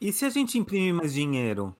[0.00, 1.74] E se a gente imprimir mais dinheiro?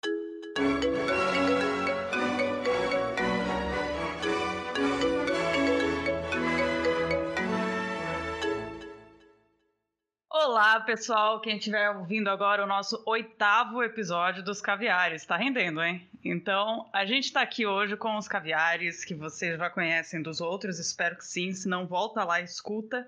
[10.57, 11.39] Olá, pessoal.
[11.39, 15.21] Quem estiver ouvindo agora o nosso oitavo episódio dos Caviares.
[15.21, 16.09] Está rendendo, hein?
[16.25, 20.79] Então, a gente está aqui hoje com os caviares que vocês já conhecem dos outros,
[20.79, 21.53] espero que sim.
[21.53, 23.07] Se não, volta lá escuta.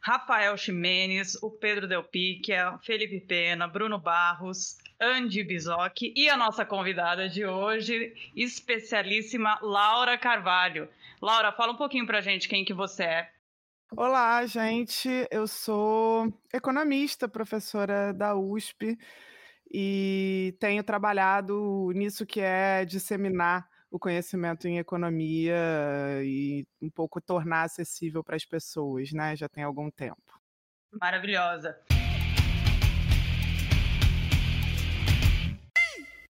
[0.00, 6.64] Rafael Ximenes, o Pedro Del Picchia, Felipe Pena, Bruno Barros, Andy Bizoc e a nossa
[6.64, 10.88] convidada de hoje, especialíssima Laura Carvalho.
[11.22, 13.39] Laura, fala um pouquinho pra gente quem que você é.
[13.96, 15.08] Olá, gente.
[15.32, 18.96] Eu sou economista, professora da USP
[19.68, 25.56] e tenho trabalhado nisso que é disseminar o conhecimento em economia
[26.22, 29.34] e um pouco tornar acessível para as pessoas, né?
[29.34, 30.40] Já tem algum tempo.
[31.00, 31.76] Maravilhosa.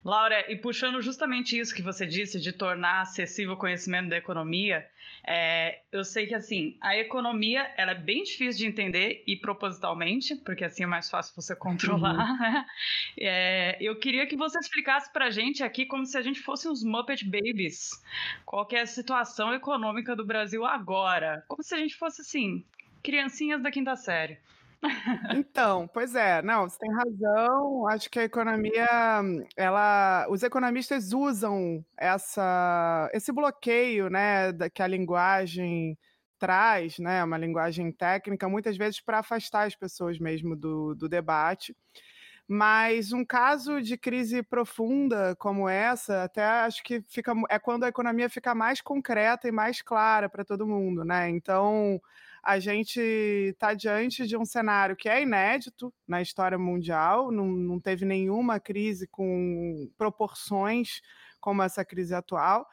[0.03, 4.89] Laura, e puxando justamente isso que você disse de tornar acessível o conhecimento da economia,
[5.27, 10.37] é, eu sei que assim a economia ela é bem difícil de entender e propositalmente,
[10.37, 12.15] porque assim é mais fácil você controlar.
[12.15, 12.39] Uhum.
[12.39, 12.67] Né?
[13.19, 16.69] É, eu queria que você explicasse para a gente aqui como se a gente fosse
[16.69, 17.91] uns Muppet Babies,
[18.45, 22.65] qual é a situação econômica do Brasil agora, como se a gente fosse assim
[23.03, 24.39] criancinhas da quinta série.
[25.35, 27.87] Então, pois é, não, você tem razão.
[27.89, 28.87] Acho que a economia,
[29.57, 35.99] ela, os economistas usam essa, esse bloqueio, né, da, que a linguagem
[36.39, 41.77] traz, né, uma linguagem técnica, muitas vezes para afastar as pessoas mesmo do, do debate.
[42.49, 47.89] Mas um caso de crise profunda como essa, até acho que fica, é quando a
[47.89, 51.29] economia fica mais concreta e mais clara para todo mundo, né?
[51.31, 52.01] Então,
[52.43, 57.81] a gente está diante de um cenário que é inédito na história mundial, não, não
[57.81, 61.01] teve nenhuma crise com proporções
[61.41, 62.67] como essa crise atual.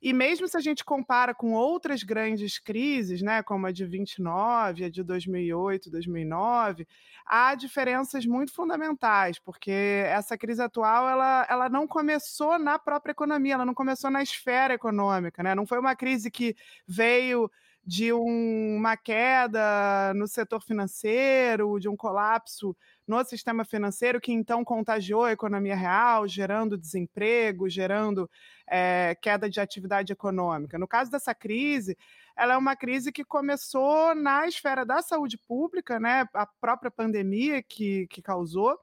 [0.00, 4.84] E mesmo se a gente compara com outras grandes crises, né, como a de 29,
[4.84, 6.86] a de 2008, 2009,
[7.26, 9.72] há diferenças muito fundamentais, porque
[10.06, 14.74] essa crise atual ela, ela não começou na própria economia, ela não começou na esfera
[14.74, 15.52] econômica, né?
[15.52, 16.54] Não foi uma crise que
[16.86, 17.50] veio
[17.88, 22.76] de um, uma queda no setor financeiro, de um colapso
[23.06, 28.30] no sistema financeiro, que então contagiou a economia real, gerando desemprego, gerando
[28.68, 30.78] é, queda de atividade econômica.
[30.78, 31.96] No caso dessa crise,
[32.36, 37.62] ela é uma crise que começou na esfera da saúde pública, né, a própria pandemia
[37.62, 38.78] que, que causou.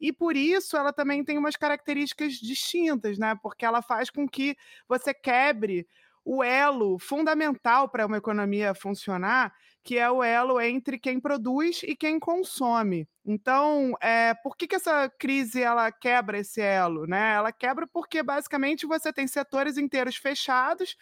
[0.00, 3.36] E por isso ela também tem umas características distintas, né?
[3.42, 4.56] Porque ela faz com que
[4.88, 5.86] você quebre
[6.30, 9.50] o elo fundamental para uma economia funcionar,
[9.82, 13.08] que é o elo entre quem produz e quem consome.
[13.24, 17.06] Então, é, por que, que essa crise ela quebra esse elo?
[17.06, 17.32] Né?
[17.32, 20.96] Ela quebra porque basicamente você tem setores inteiros fechados,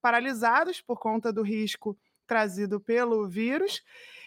[0.00, 3.82] paralisados por conta do risco trazido pelo vírus,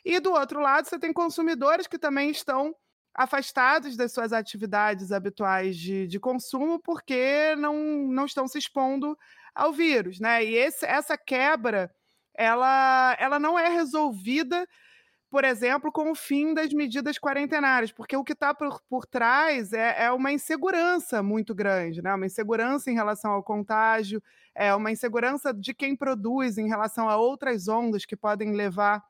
[0.06, 2.74] e do outro lado você tem consumidores que também estão
[3.14, 7.76] afastados das suas atividades habituais de, de consumo porque não,
[8.08, 9.18] não estão se expondo
[9.56, 10.44] ao vírus, né?
[10.44, 11.92] E esse, essa quebra,
[12.36, 14.68] ela, ela não é resolvida,
[15.30, 19.74] por exemplo, com o fim das medidas quarentenárias, porque o que está por, por trás
[19.74, 22.14] é, é uma insegurança muito grande, né?
[22.14, 24.22] Uma insegurança em relação ao contágio,
[24.54, 29.04] é uma insegurança de quem produz em relação a outras ondas que podem levar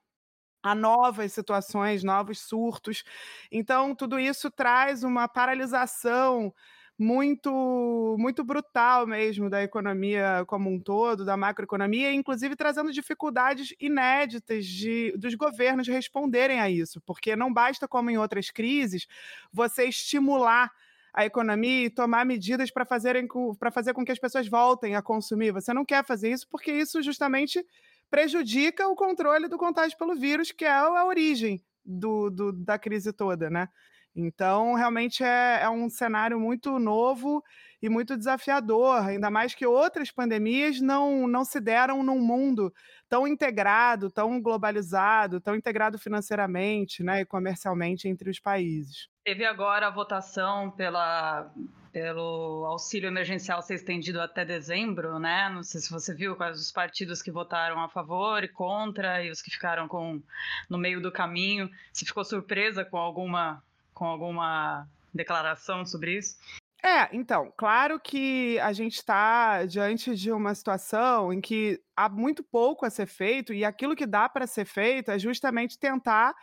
[0.64, 3.04] a novas situações, novos surtos.
[3.52, 6.52] Então, tudo isso traz uma paralisação
[6.98, 14.66] muito muito brutal mesmo da economia como um todo, da macroeconomia, inclusive trazendo dificuldades inéditas
[14.66, 19.08] de, dos governos responderem a isso, porque não basta, como em outras crises,
[19.52, 20.72] você estimular
[21.14, 25.52] a economia e tomar medidas para fazer com que as pessoas voltem a consumir.
[25.54, 27.66] Você não quer fazer isso porque isso justamente
[28.10, 33.14] prejudica o controle do contágio pelo vírus, que é a origem do, do da crise
[33.14, 33.70] toda, né?
[34.16, 37.44] Então, realmente é, é, um cenário muito novo
[37.82, 42.74] e muito desafiador, ainda mais que outras pandemias não, não se deram num mundo
[43.10, 49.10] tão integrado, tão globalizado, tão integrado financeiramente né, e comercialmente entre os países.
[49.24, 51.52] Teve agora a votação pela,
[51.92, 55.50] pelo auxílio emergencial ser estendido até dezembro, né?
[55.50, 59.32] Não sei se você viu quais os partidos que votaram a favor e contra e
[59.32, 60.22] os que ficaram com
[60.70, 61.70] no meio do caminho.
[61.92, 63.64] Você ficou surpresa com alguma
[63.96, 66.38] com alguma declaração sobre isso?
[66.84, 72.44] É, então, claro que a gente está diante de uma situação em que há muito
[72.44, 76.36] pouco a ser feito, e aquilo que dá para ser feito é justamente tentar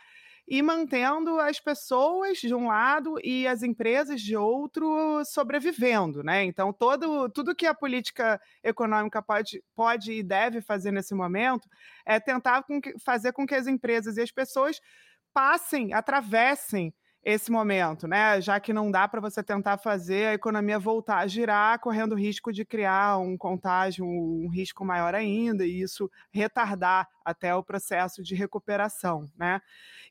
[0.45, 6.43] e mantendo as pessoas de um lado e as empresas de outro sobrevivendo, né?
[6.43, 11.69] Então, todo, tudo que a política econômica pode, pode e deve fazer nesse momento
[12.05, 14.81] é tentar com que, fazer com que as empresas e as pessoas
[15.33, 18.41] passem, atravessem esse momento, né?
[18.41, 22.51] Já que não dá para você tentar fazer a economia voltar a girar, correndo risco
[22.51, 28.35] de criar um contágio, um risco maior ainda, e isso retardar até o processo de
[28.35, 29.61] recuperação, né?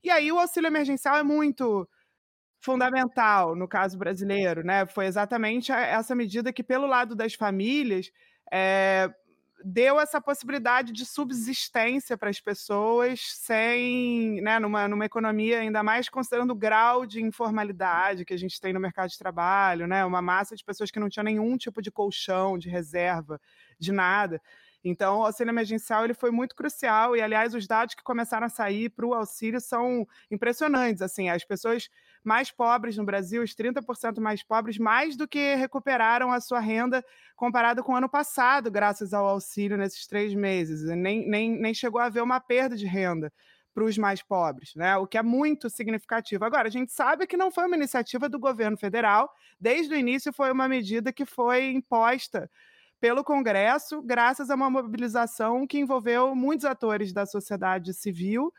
[0.03, 1.89] E aí o auxílio emergencial é muito
[2.61, 4.87] fundamental no caso brasileiro, né?
[4.87, 8.11] Foi exatamente essa medida que, pelo lado das famílias,
[8.53, 9.11] é,
[9.65, 16.09] deu essa possibilidade de subsistência para as pessoas sem, né, numa, numa economia ainda mais
[16.09, 20.23] considerando o grau de informalidade que a gente tem no mercado de trabalho, né, uma
[20.23, 23.41] massa de pessoas que não tinham nenhum tipo de colchão, de reserva,
[23.79, 24.41] de nada.
[24.85, 28.51] Então, o auxílio emergencial ele foi muito crucial e, aliás, os dados que começaram a
[28.51, 31.03] sair para o auxílio são impressionantes.
[31.03, 31.89] Assim, as pessoas
[32.25, 37.05] mais pobres no Brasil, os 30% mais pobres, mais do que recuperaram a sua renda
[37.37, 40.83] comparado com o ano passado, graças ao auxílio nesses três meses.
[40.97, 43.33] Nem, nem, nem chegou a haver uma perda de renda
[43.75, 44.97] para os mais pobres, né?
[44.97, 46.45] o que é muito significativo.
[46.45, 50.33] Agora, a gente sabe que não foi uma iniciativa do governo federal, desde o início
[50.33, 52.51] foi uma medida que foi imposta
[53.01, 58.53] pelo Congresso, graças a uma mobilização que envolveu muitos atores da sociedade civil.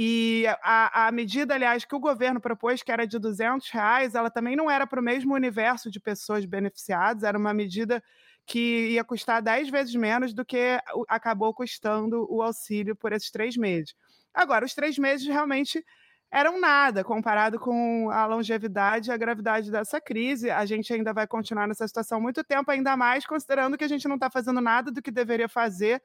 [0.00, 4.30] E a, a medida, aliás, que o governo propôs, que era de 200 reais, ela
[4.30, 8.00] também não era para o mesmo universo de pessoas beneficiadas, era uma medida
[8.46, 10.78] que ia custar 10 vezes menos do que
[11.08, 13.92] acabou custando o auxílio por esses três meses.
[14.32, 15.84] Agora, os três meses realmente
[16.30, 20.48] eram nada comparado com a longevidade e a gravidade dessa crise.
[20.48, 24.06] A gente ainda vai continuar nessa situação muito tempo, ainda mais considerando que a gente
[24.06, 26.00] não está fazendo nada do que deveria fazer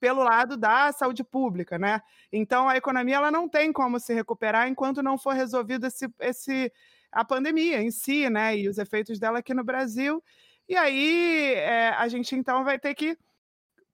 [0.00, 2.00] pelo lado da saúde pública, né?
[2.32, 6.72] Então a economia ela não tem como se recuperar enquanto não for resolvido esse, esse
[7.12, 8.56] a pandemia em si, né?
[8.56, 10.22] E os efeitos dela aqui no Brasil.
[10.68, 13.16] E aí é, a gente então vai ter que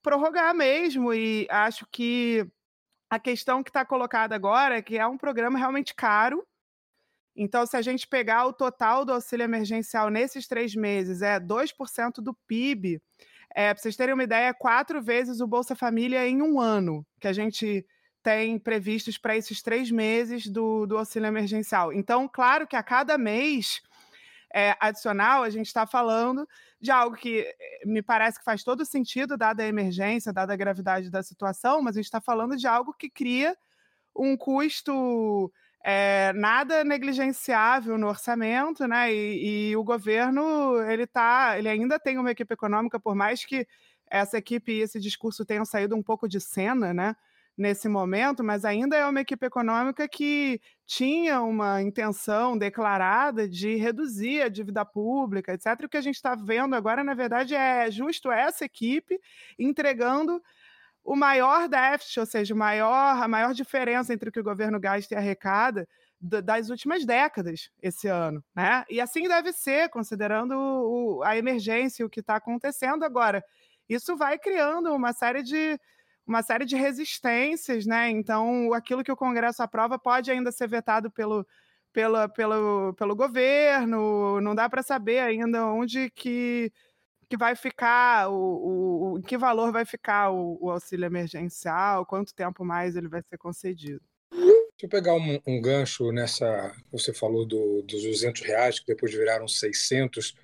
[0.03, 1.13] prorrogar mesmo.
[1.13, 2.47] E acho que
[3.09, 6.47] a questão que está colocada agora é que é um programa realmente caro.
[7.35, 12.21] Então, se a gente pegar o total do auxílio emergencial nesses três meses, é 2%
[12.21, 13.01] do PIB.
[13.55, 17.05] É, Para vocês terem uma ideia, é quatro vezes o Bolsa Família em um ano
[17.21, 17.87] que a gente
[18.23, 21.93] tem previstos para esses três meses do, do auxílio emergencial.
[21.93, 23.81] Então, claro que a cada mês
[24.55, 26.47] é, adicional, a gente está falando
[26.81, 30.57] de algo que eh, me parece que faz todo sentido, dada a emergência, dada a
[30.57, 33.57] gravidade da situação, mas a gente está falando de algo que cria
[34.15, 35.53] um custo
[35.85, 39.13] é, nada negligenciável no orçamento, né?
[39.13, 43.67] E, e, o governo ele tá, ele ainda tem uma equipe econômica, por mais que
[44.11, 47.17] essa equipe e esse discurso tenham saído um pouco de cena, né?
[47.61, 54.41] nesse momento, mas ainda é uma equipe econômica que tinha uma intenção declarada de reduzir
[54.41, 55.85] a dívida pública, etc.
[55.85, 59.21] O que a gente está vendo agora, na verdade, é justo essa equipe
[59.59, 60.43] entregando
[61.11, 65.13] o maior déficit, ou seja, maior, a maior diferença entre o que o governo gasta
[65.13, 65.89] e arrecada
[66.21, 68.85] das últimas décadas esse ano, né?
[68.89, 73.45] E assim deve ser, considerando o, a emergência e o que está acontecendo agora.
[73.89, 75.77] Isso vai criando uma série de
[76.25, 78.09] uma série de resistências, né?
[78.09, 81.45] Então, aquilo que o Congresso aprova pode ainda ser vetado pelo,
[81.93, 86.73] pela, pelo, pelo governo, não dá para saber ainda onde que,
[87.31, 92.35] que vai ficar, o, o, em que valor vai ficar o, o, auxílio emergencial, quanto
[92.35, 94.03] tempo mais ele vai ser concedido.
[94.33, 96.75] Deixa eu pegar um, um gancho nessa.
[96.91, 100.35] Você falou do, dos 200 reais, que depois viraram 600,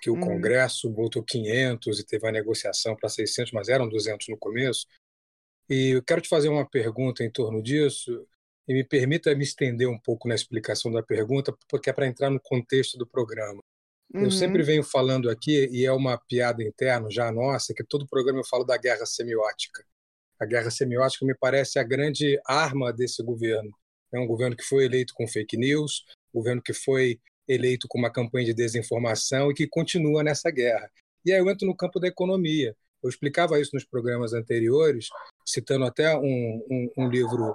[0.00, 0.20] que o hum.
[0.20, 4.86] Congresso botou 500 e teve a negociação para 600, mas eram 200 no começo.
[5.68, 8.24] E eu quero te fazer uma pergunta em torno disso,
[8.68, 12.30] e me permita me estender um pouco na explicação da pergunta, porque é para entrar
[12.30, 13.60] no contexto do programa.
[14.14, 14.24] Uhum.
[14.24, 18.38] Eu sempre venho falando aqui, e é uma piada interna já nossa, que todo programa
[18.38, 19.84] eu falo da guerra semiótica.
[20.40, 23.70] A guerra semiótica me parece a grande arma desse governo.
[24.12, 27.18] É um governo que foi eleito com fake news, um governo que foi
[27.48, 30.88] eleito com uma campanha de desinformação e que continua nessa guerra.
[31.26, 32.76] E aí eu entro no campo da economia.
[33.02, 35.08] Eu explicava isso nos programas anteriores,
[35.44, 37.54] citando até um, um, um livro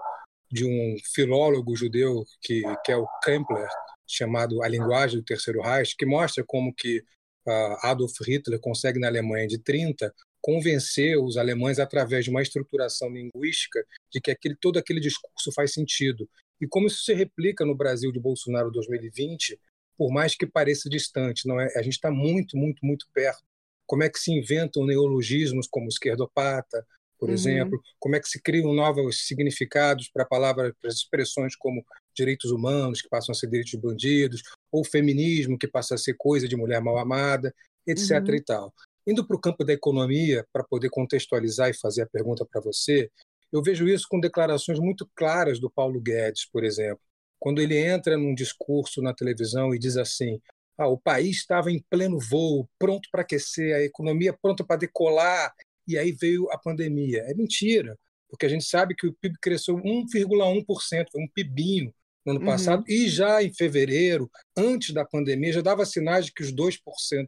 [0.52, 3.68] de um filólogo judeu que, que é o Kempler,
[4.10, 7.00] chamado A Linguagem do Terceiro Reich, que mostra como que
[7.48, 13.10] uh, Adolf Hitler consegue na Alemanha de 30 convencer os alemães através de uma estruturação
[13.10, 16.30] linguística de que aquele, todo aquele discurso faz sentido.
[16.62, 19.60] E como isso se replica no Brasil de Bolsonaro 2020,
[19.98, 21.68] por mais que pareça distante, não é?
[21.78, 23.44] A gente está muito, muito, muito perto
[23.90, 26.86] como é que se inventam neologismos como esquerdopata,
[27.18, 27.34] por uhum.
[27.34, 31.84] exemplo, como é que se criam novos significados para palavras, para expressões como
[32.16, 36.16] direitos humanos, que passam a ser direitos de bandidos, ou feminismo, que passa a ser
[36.18, 37.54] coisa de mulher mal amada,
[37.86, 38.20] etc.
[38.28, 38.36] Uhum.
[38.36, 38.74] e tal.
[39.08, 43.10] Indo para o campo da economia, para poder contextualizar e fazer a pergunta para você,
[43.52, 47.02] eu vejo isso com declarações muito claras do Paulo Guedes, por exemplo,
[47.40, 50.40] quando ele entra num discurso na televisão e diz assim:
[50.78, 55.54] ah, o país estava em pleno voo, pronto para aquecer, a economia pronta para decolar,
[55.88, 57.24] e aí veio a pandemia.
[57.26, 57.98] É mentira,
[58.30, 61.94] porque a gente sabe que o PIB cresceu 1,1%, foi um PIBinho
[62.30, 62.46] no ano uhum.
[62.46, 66.78] passado, e já em fevereiro, antes da pandemia, já dava sinais de que os 2%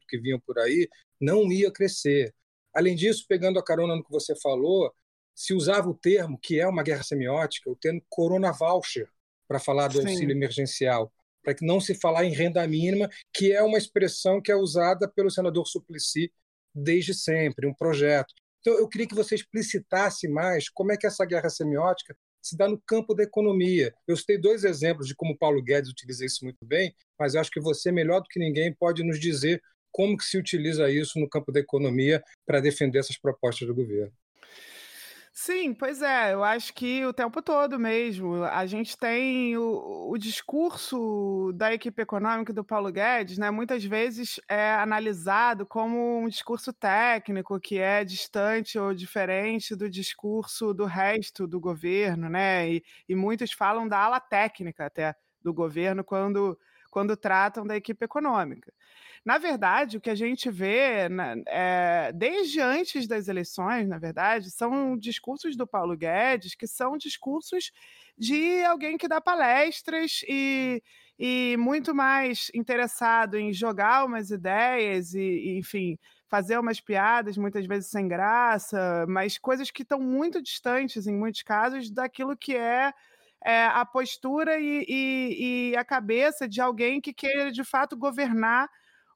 [0.08, 0.88] que vinham por aí
[1.20, 2.34] não ia crescer.
[2.74, 4.92] Além disso, pegando a carona no que você falou,
[5.36, 9.08] se usava o termo, que é uma guerra semiótica, o termo corona voucher,
[9.48, 10.08] para falar do Sim.
[10.08, 11.12] auxílio emergencial,
[11.44, 15.08] para que não se falar em renda mínima, que é uma expressão que é usada
[15.08, 16.32] pelo senador Suplicy
[16.74, 18.34] desde sempre, um projeto.
[18.60, 22.68] Então, eu queria que você explicitasse mais como é que essa guerra semiótica se dá
[22.68, 23.94] no campo da economia.
[24.08, 27.60] Eu citei dois exemplos de como Paulo Guedes utiliza isso muito bem, mas acho que
[27.60, 31.52] você, melhor do que ninguém, pode nos dizer como que se utiliza isso no campo
[31.52, 34.14] da economia para defender essas propostas do governo.
[35.34, 38.44] Sim, pois é, eu acho que o tempo todo mesmo.
[38.44, 43.50] A gente tem o, o discurso da equipe econômica do Paulo Guedes, né?
[43.50, 50.74] Muitas vezes é analisado como um discurso técnico que é distante ou diferente do discurso
[50.74, 52.70] do resto do governo, né?
[52.70, 56.58] E, e muitos falam da ala técnica até do governo quando,
[56.92, 58.72] quando tratam da equipe econômica.
[59.26, 61.08] Na verdade, o que a gente vê
[61.48, 67.72] é, desde antes das eleições, na verdade, são discursos do Paulo Guedes que são discursos
[68.18, 70.82] de alguém que dá palestras e,
[71.18, 77.66] e muito mais interessado em jogar umas ideias e, e, enfim, fazer umas piadas, muitas
[77.66, 82.94] vezes sem graça, mas coisas que estão muito distantes, em muitos casos, daquilo que é
[83.44, 88.70] é, a postura e, e, e, a cabeça de alguém que queira de fato governar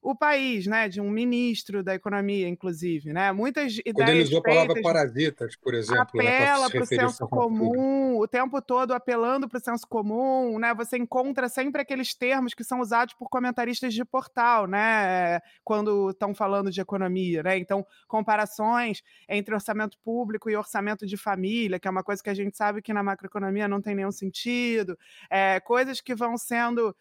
[0.05, 3.31] o país, né, de um ministro da economia, inclusive, né?
[3.31, 6.85] Muitas ideias Quando ele usou a palavra parasitas, por exemplo, né, apela né, para o
[6.85, 10.75] senso comum, o tempo todo apelando para o senso comum, né?
[10.75, 15.39] Você encontra sempre aqueles termos que são usados por comentaristas de portal, né?
[15.63, 17.57] Quando estão falando de economia, né?
[17.57, 22.35] Então, comparações entre orçamento público e orçamento de família, que é uma coisa que a
[22.35, 24.95] gente sabe que na macroeconomia não tem nenhum sentido,
[25.31, 26.95] é, coisas que vão sendo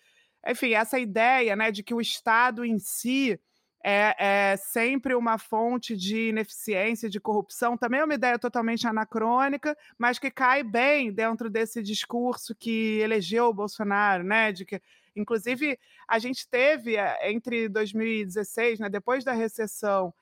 [0.46, 3.38] enfim, essa ideia né, de que o Estado em si
[3.84, 9.76] é, é, sempre uma fonte de ineficiência, de corrupção, também é uma ideia totalmente anacrônica,
[9.98, 14.52] mas que cai bem dentro desse discurso que elegeu o Bolsonaro, né?
[14.52, 14.80] De que,
[15.14, 20.14] inclusive, a gente teve eh, entre 2016, né, depois da recessão,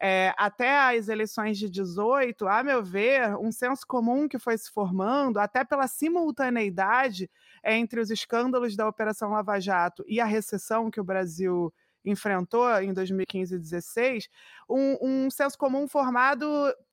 [0.00, 4.70] é, até as eleições de 18, a meu ver, um senso comum que foi se
[4.70, 7.30] formando, até pela simultaneidade
[7.64, 11.72] entre os escândalos da Operação Lava Jato e a recessão que o Brasil
[12.06, 14.28] enfrentou em 2015 e 2016,
[14.68, 16.46] um, um senso comum formado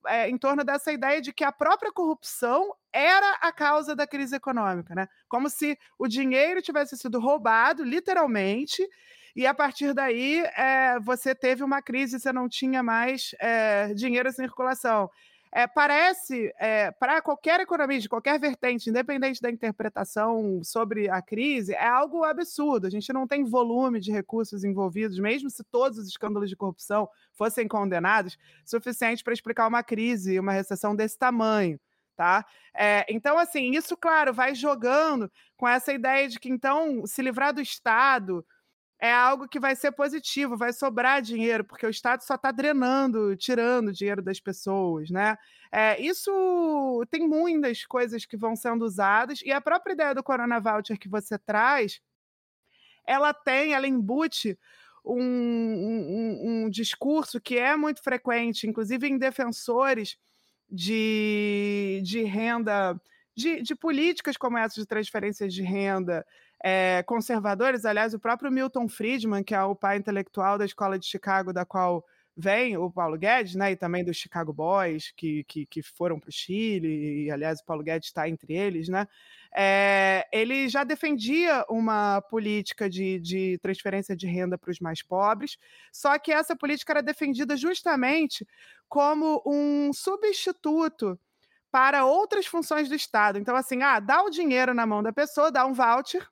[0.07, 4.35] é, em torno dessa ideia de que a própria corrupção era a causa da crise
[4.35, 5.07] econômica, né?
[5.27, 8.87] Como se o dinheiro tivesse sido roubado, literalmente,
[9.35, 14.29] e a partir daí é, você teve uma crise, você não tinha mais é, dinheiro
[14.29, 15.09] em circulação
[15.55, 16.51] é, parece,
[16.99, 22.87] para qualquer economista, qualquer vertente, independente da interpretação sobre a crise, é algo absurdo.
[22.87, 27.07] A gente não tem volume de recursos envolvidos, mesmo se todos os escândalos de corrupção
[27.33, 28.35] fossem condenados,
[28.65, 31.79] suficiente para explicar uma crise, uma recessão desse tamanho.
[32.15, 32.43] Tá?
[32.75, 37.53] É, então, assim, isso, claro, vai jogando com essa ideia de que, então, se livrar
[37.53, 38.43] do Estado,
[39.03, 43.35] é algo que vai ser positivo, vai sobrar dinheiro, porque o Estado só está drenando,
[43.35, 45.37] tirando dinheiro das pessoas, né?
[45.69, 50.57] É, isso tem muitas coisas que vão sendo usadas, e a própria ideia do Corona
[50.57, 51.99] Voucher que você traz,
[53.05, 54.57] ela tem, ela embute
[55.03, 60.17] um, um, um discurso que é muito frequente, inclusive em defensores
[60.71, 62.97] de, de renda,
[63.35, 66.25] de, de políticas como essa de transferências de renda,
[66.63, 67.83] é, conservadores.
[67.83, 71.65] Aliás, o próprio Milton Friedman, que é o pai intelectual da escola de Chicago, da
[71.65, 72.05] qual
[72.35, 76.29] vem o Paulo Guedes, né, e também dos Chicago Boys, que, que, que foram para
[76.29, 79.07] o Chile, e aliás o Paulo Guedes está entre eles, né,
[79.55, 85.59] é, ele já defendia uma política de, de transferência de renda para os mais pobres,
[85.91, 88.47] só que essa política era defendida justamente
[88.89, 91.19] como um substituto
[91.69, 93.39] para outras funções do Estado.
[93.39, 96.27] Então, assim, ah, dá o dinheiro na mão da pessoa, dá um voucher,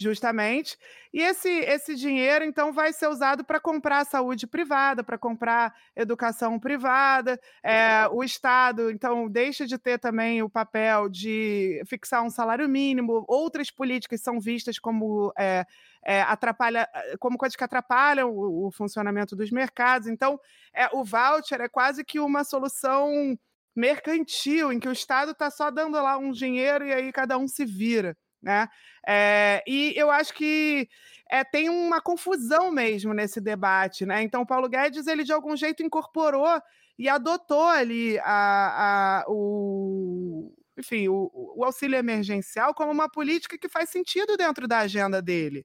[0.00, 0.78] justamente.
[1.12, 6.58] E esse, esse dinheiro, então, vai ser usado para comprar saúde privada, para comprar educação
[6.58, 7.38] privada.
[7.62, 13.24] É, o Estado, então, deixa de ter também o papel de fixar um salário mínimo.
[13.28, 15.32] Outras políticas são vistas como.
[15.38, 15.66] É,
[16.02, 16.88] é, atrapalha,
[17.18, 20.08] como coisas que atrapalham o, o funcionamento dos mercados.
[20.08, 20.40] Então,
[20.74, 23.36] é, o voucher é quase que uma solução
[23.76, 27.46] mercantil, em que o Estado está só dando lá um dinheiro e aí cada um
[27.46, 28.16] se vira.
[28.42, 28.68] Né?
[29.06, 30.88] É, e eu acho que
[31.30, 34.04] é, tem uma confusão mesmo nesse debate.
[34.04, 34.22] Né?
[34.22, 36.60] Então, Paulo Guedes, ele de algum jeito incorporou
[36.98, 43.68] e adotou ali a, a, o, enfim, o, o, auxílio emergencial como uma política que
[43.68, 45.64] faz sentido dentro da agenda dele.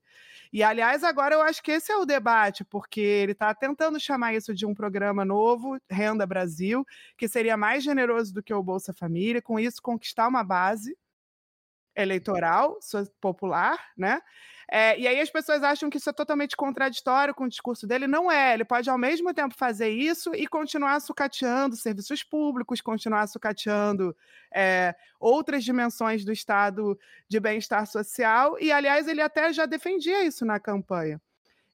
[0.54, 4.34] E, aliás, agora eu acho que esse é o debate, porque ele está tentando chamar
[4.34, 6.86] isso de um programa novo, Renda Brasil,
[7.18, 10.96] que seria mais generoso do que o Bolsa Família, com isso conquistar uma base
[11.96, 12.78] eleitoral
[13.22, 14.22] popular, né?
[14.72, 18.08] É, e aí as pessoas acham que isso é totalmente contraditório com o discurso dele.
[18.08, 18.54] Não é.
[18.54, 24.16] Ele pode, ao mesmo tempo, fazer isso e continuar sucateando serviços públicos, continuar sucateando
[24.54, 26.98] é, outras dimensões do estado
[27.30, 28.58] de bem-estar social.
[28.60, 31.22] E, aliás, ele até já defendia isso na campanha.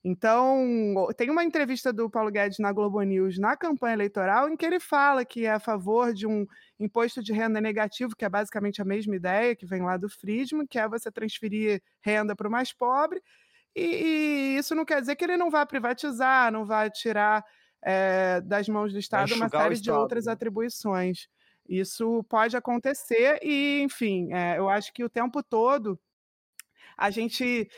[0.03, 4.65] Então, tem uma entrevista do Paulo Guedes na Globo News na campanha eleitoral em que
[4.65, 6.47] ele fala que é a favor de um
[6.79, 10.65] imposto de renda negativo, que é basicamente a mesma ideia que vem lá do Friedman,
[10.65, 13.21] que é você transferir renda para o mais pobre.
[13.75, 17.45] E, e, isso não quer dizer que ele não vai privatizar, não vai tirar
[17.83, 20.31] é, das mãos do Estado uma série de outras né?
[20.31, 21.27] atribuições.
[21.69, 25.99] Isso pode acontecer e, enfim, é, eu acho que o tempo todo
[26.97, 27.69] a gente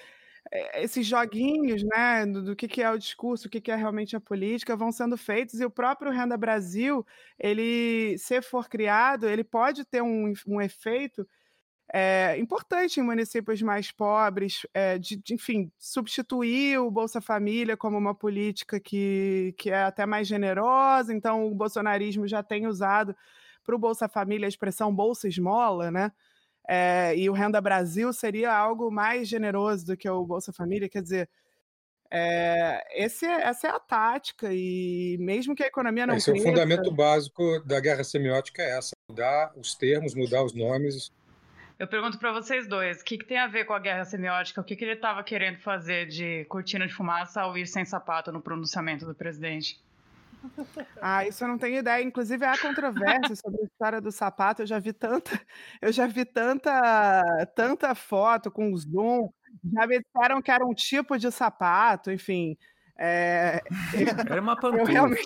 [0.75, 4.15] esses joguinhos, né, do, do, que, que é o discurso, o que, que é realmente
[4.15, 7.05] a política, vão sendo feitos e o próprio Renda Brasil,
[7.39, 11.27] ele, se for criado, ele pode ter um, um efeito
[11.91, 17.97] é, importante em municípios mais pobres, é, de, de, enfim, substituir o Bolsa Família como
[17.97, 23.15] uma política que, que é até mais generosa, então o bolsonarismo já tem usado
[23.63, 26.11] para o Bolsa Família a expressão Bolsa Esmola, né?
[26.67, 31.01] É, e o Renda Brasil seria algo mais generoso do que o Bolsa Família, quer
[31.01, 31.29] dizer,
[32.15, 36.15] é, esse, é, essa é a tática, e mesmo que a economia não.
[36.15, 36.47] Esse cresça...
[36.47, 41.11] é o fundamento básico da guerra semiótica, é essa: mudar os termos, mudar os nomes.
[41.79, 44.61] Eu pergunto para vocês dois, o que, que, tem a ver com a guerra semiótica?
[44.61, 48.31] O que, que ele estava querendo fazer de cortina de fumaça ao ir sem sapato
[48.31, 49.81] no pronunciamento do presidente?
[51.01, 52.03] Ah, isso eu não tenho ideia.
[52.03, 54.61] Inclusive, há controvérsia sobre a história do sapato.
[54.61, 55.31] Eu já vi tanta,
[55.81, 57.21] eu já vi tanta,
[57.55, 59.29] tanta foto com zoom.
[59.73, 62.57] Já me disseram que era um tipo de sapato, enfim.
[62.97, 63.61] É...
[64.29, 64.81] Era uma pantufa.
[64.81, 65.25] Eu realmente,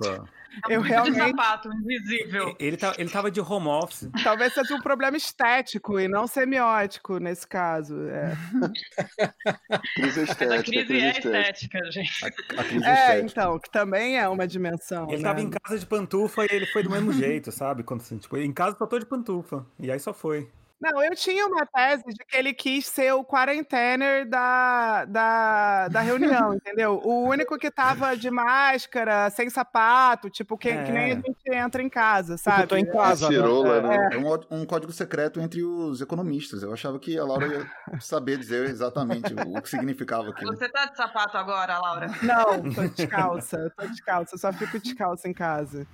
[0.69, 1.17] eu realmente...
[1.17, 2.55] sapato invisível.
[2.59, 4.09] Ele, tá, ele tava de home office.
[4.23, 7.95] Talvez seja um problema estético e não semiótico nesse caso.
[8.09, 8.35] É.
[9.95, 10.55] crise estética.
[10.55, 12.25] A crise, crise é estética, gente.
[12.25, 13.25] A, a crise é, estética.
[13.25, 15.07] então, que também é uma dimensão.
[15.09, 15.23] Ele né?
[15.23, 17.83] tava em casa de pantufa e ele foi do mesmo jeito, sabe?
[17.83, 19.65] Quando, assim, tipo, em casa só tô de pantufa.
[19.79, 20.49] E aí só foi.
[20.79, 26.01] Não, eu tinha uma tese de que ele quis ser o quarentener da, da, da
[26.01, 27.01] reunião, entendeu?
[27.03, 30.83] O único que tava de máscara, sem sapato, tipo, que, é.
[30.83, 31.15] que nem a é.
[31.15, 32.63] gente entra em casa, sabe?
[32.63, 33.25] Eu tô em casa.
[33.25, 34.09] É, cirola, né?
[34.11, 34.15] É.
[34.15, 36.61] é um, um, código secreto entre os economistas.
[36.61, 40.55] Eu achava que a Laura ia saber dizer exatamente o, que significava aquilo.
[40.55, 42.07] Você tá de sapato agora, Laura?
[42.21, 45.87] Não, tô descalça, tô descalça, só fico descalça em casa.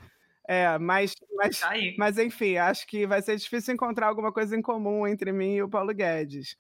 [0.48, 4.62] É, mas, mas, tá mas enfim, acho que vai ser difícil encontrar alguma coisa em
[4.62, 6.58] comum entre mim e o Paulo Guedes.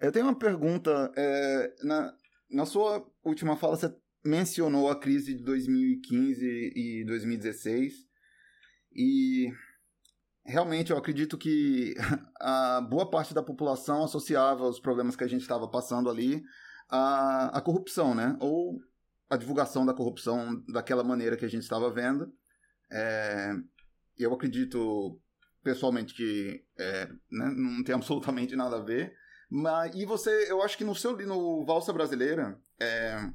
[0.00, 1.12] Eu tenho uma pergunta.
[1.16, 2.14] É, na,
[2.50, 7.92] na sua última fala, você mencionou a crise de 2015 e 2016.
[8.94, 9.52] E
[10.44, 11.94] realmente eu acredito que
[12.40, 16.42] a boa parte da população associava os problemas que a gente estava passando ali
[16.88, 18.36] à, à corrupção, né?
[18.40, 18.80] Ou
[19.28, 22.32] a divulgação da corrupção daquela maneira que a gente estava vendo.
[22.94, 23.52] É,
[24.16, 25.20] eu acredito
[25.64, 29.12] pessoalmente que é, né, não tem absolutamente nada a ver.
[29.50, 33.30] Mas, e você, eu acho que no seu no Valsa Brasileira, é,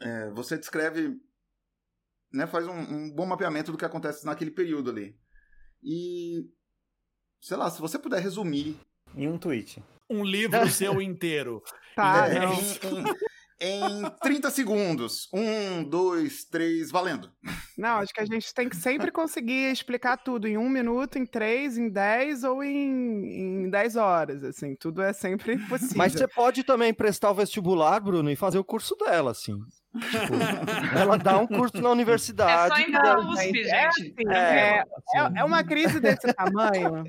[0.00, 1.16] é, você descreve,
[2.32, 5.16] né, faz um, um, bom mapeamento do que acontece naquele período ali.
[5.82, 6.48] E,
[7.40, 8.76] sei lá, se você puder resumir.
[9.14, 9.82] Em um tweet.
[10.10, 11.62] Um livro seu inteiro.
[11.94, 13.04] Tá, em, em,
[13.60, 15.28] em 30 segundos.
[15.32, 17.30] Um, dois, três, valendo.
[17.76, 21.26] Não, acho que a gente tem que sempre conseguir explicar tudo em um minuto, em
[21.26, 24.74] três, em dez ou em, em dez horas, assim.
[24.76, 25.96] Tudo é sempre possível.
[25.96, 29.56] Mas você pode também prestar o vestibular, Bruno, e fazer o curso dela, assim.
[29.94, 30.34] Tipo,
[30.98, 32.72] ela dá um curso na universidade.
[32.72, 33.70] É só ir na USP, gente.
[33.70, 34.82] É, assim, é,
[35.14, 37.04] é, é uma crise desse tamanho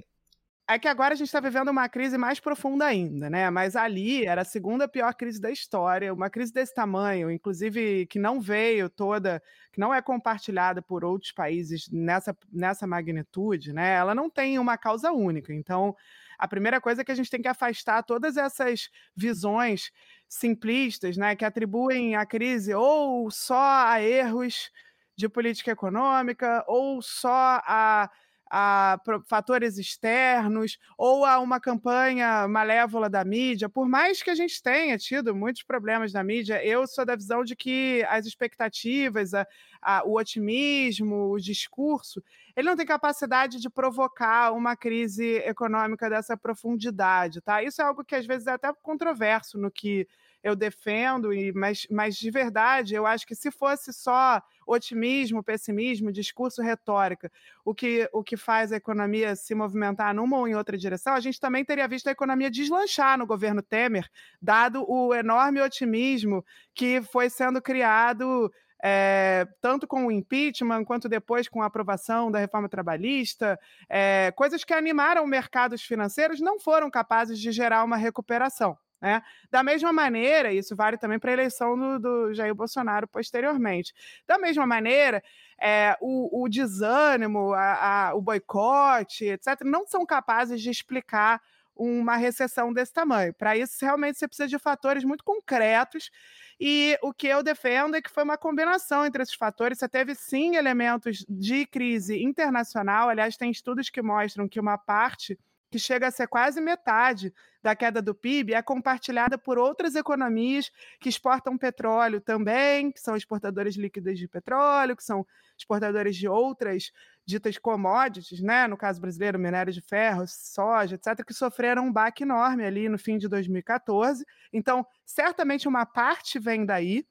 [0.69, 3.49] é que agora a gente está vivendo uma crise mais profunda ainda, né?
[3.49, 8.19] Mas ali era a segunda pior crise da história, uma crise desse tamanho, inclusive que
[8.19, 9.41] não veio toda,
[9.73, 13.95] que não é compartilhada por outros países nessa, nessa magnitude, né?
[13.95, 15.51] Ela não tem uma causa única.
[15.51, 15.95] Então,
[16.38, 19.91] a primeira coisa é que a gente tem que afastar todas essas visões
[20.27, 21.36] simplistas, né?
[21.36, 24.69] Que atribuem a crise ou só a erros
[25.17, 28.08] de política econômica ou só a
[28.50, 34.62] a fatores externos ou a uma campanha malévola da mídia, por mais que a gente
[34.62, 39.46] tenha tido muitos problemas na mídia, eu sou da visão de que as expectativas, a,
[39.82, 42.24] a, o otimismo, o discurso,
[42.56, 47.62] ele não tem capacidade de provocar uma crise econômica dessa profundidade, tá?
[47.62, 50.08] Isso é algo que às vezes é até controverso no que
[50.44, 56.12] eu defendo, e, mas, mas de verdade, eu acho que se fosse só otimismo, pessimismo,
[56.12, 57.32] discurso, retórica,
[57.65, 61.19] o que, o que faz a economia se movimentar numa ou em outra direção, a
[61.19, 64.10] gente também teria visto a economia deslanchar no governo Temer,
[64.41, 68.51] dado o enorme otimismo que foi sendo criado
[68.82, 74.63] é, tanto com o impeachment quanto depois com a aprovação da reforma trabalhista, é, coisas
[74.63, 78.77] que animaram mercados financeiros não foram capazes de gerar uma recuperação.
[79.02, 79.22] Né?
[79.50, 83.94] Da mesma maneira, isso vale também para a eleição do, do, Jair Bolsonaro posteriormente.
[84.28, 85.24] Da mesma maneira,
[85.60, 91.42] é, o, o, desânimo, a, a, o boicote, etc., não são capazes de explicar
[91.76, 93.34] uma recessão desse tamanho.
[93.34, 96.12] Para isso, realmente, você precisa de fatores muito concretos.
[96.60, 99.80] E o que eu defendo é que foi uma combinação entre esses fatores.
[99.80, 103.08] Você teve, sim, elementos de crise internacional.
[103.08, 107.75] Aliás, tem estudos que mostram que uma parte que chega a ser quase metade da
[107.75, 113.75] queda do PIB, é compartilhada por outras economias que exportam petróleo também, que são exportadores
[113.75, 115.25] líquidos de petróleo, que são
[115.58, 116.91] exportadores de outras
[117.25, 118.65] ditas commodities, né?
[118.67, 122.97] no caso brasileiro, minério de ferro, soja, etc., que sofreram um baque enorme ali no
[122.97, 124.25] fim de 2014.
[124.51, 127.05] Então, certamente uma parte vem daí,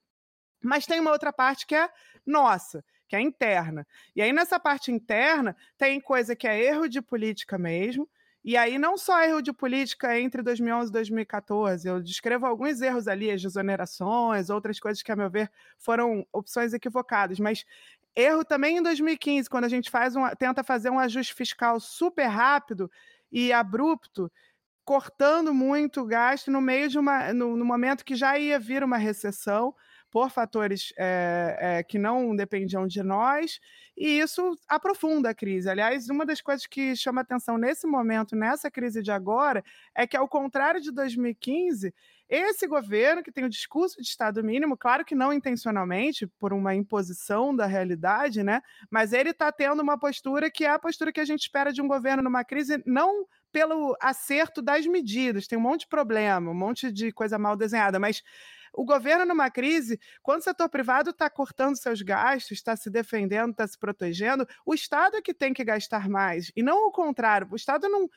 [0.60, 1.88] mas tem uma outra parte que é
[2.26, 3.86] nossa, que é interna.
[4.16, 8.08] E aí, nessa parte interna, tem coisa que é erro de política mesmo,
[8.44, 13.08] e aí, não só erro de política entre 2011 e 2014, eu descrevo alguns erros
[13.08, 17.64] ali, as desonerações, outras coisas que, a meu ver, foram opções equivocadas, mas
[18.14, 22.26] erro também em 2015, quando a gente faz um, tenta fazer um ajuste fiscal super
[22.26, 22.90] rápido
[23.30, 24.30] e abrupto,
[24.84, 27.32] cortando muito o gasto no meio de uma.
[27.32, 29.74] no, no momento que já ia vir uma recessão
[30.10, 33.60] por fatores é, é, que não dependiam de nós,
[33.96, 35.68] e isso aprofunda a crise.
[35.68, 40.16] Aliás, uma das coisas que chama atenção nesse momento, nessa crise de agora, é que,
[40.16, 41.92] ao contrário de 2015,
[42.28, 46.74] esse governo, que tem o discurso de Estado mínimo, claro que não intencionalmente, por uma
[46.74, 48.60] imposição da realidade, né?
[48.90, 51.80] Mas ele está tendo uma postura que é a postura que a gente espera de
[51.80, 56.54] um governo numa crise, não pelo acerto das medidas, tem um monte de problema, um
[56.54, 58.22] monte de coisa mal desenhada, mas
[58.72, 63.50] o governo, numa crise, quando o setor privado está cortando seus gastos, está se defendendo,
[63.50, 67.48] está se protegendo, o Estado é que tem que gastar mais, e não o contrário.
[67.50, 68.08] O Estado não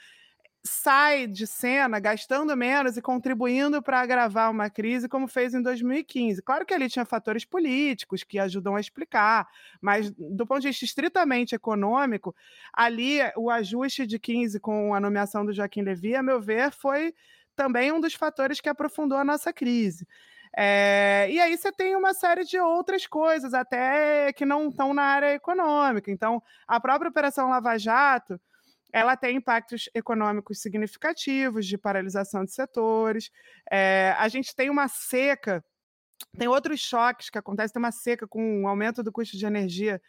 [0.63, 6.41] sai de cena gastando menos e contribuindo para agravar uma crise, como fez em 2015.
[6.41, 9.47] Claro que ali tinha fatores políticos que ajudam a explicar,
[9.81, 12.35] mas do ponto de vista estritamente econômico,
[12.73, 17.13] ali o ajuste de 15 com a nomeação do Joaquim Levy, a meu ver, foi
[17.55, 20.07] também um dos fatores que aprofundou a nossa crise.
[20.55, 25.03] É, e aí você tem uma série de outras coisas, até que não estão na
[25.03, 26.11] área econômica.
[26.11, 28.39] Então, a própria Operação Lava Jato,
[28.93, 33.29] ela tem impactos econômicos significativos de paralisação de setores.
[33.69, 35.63] É, a gente tem uma seca,
[36.37, 40.01] tem outros choques que acontecem, tem uma seca com um aumento do custo de energia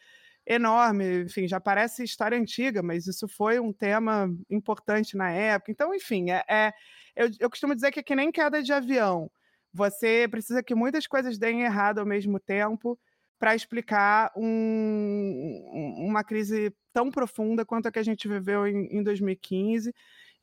[0.46, 5.70] enorme, enfim, já parece história antiga, mas isso foi um tema importante na época.
[5.70, 6.72] Então, enfim, é, é
[7.14, 9.30] eu, eu costumo dizer que é que nem queda de avião
[9.72, 12.98] você precisa que muitas coisas deem errado ao mesmo tempo
[13.42, 19.02] para explicar um, uma crise tão profunda quanto a que a gente viveu em, em
[19.02, 19.92] 2015.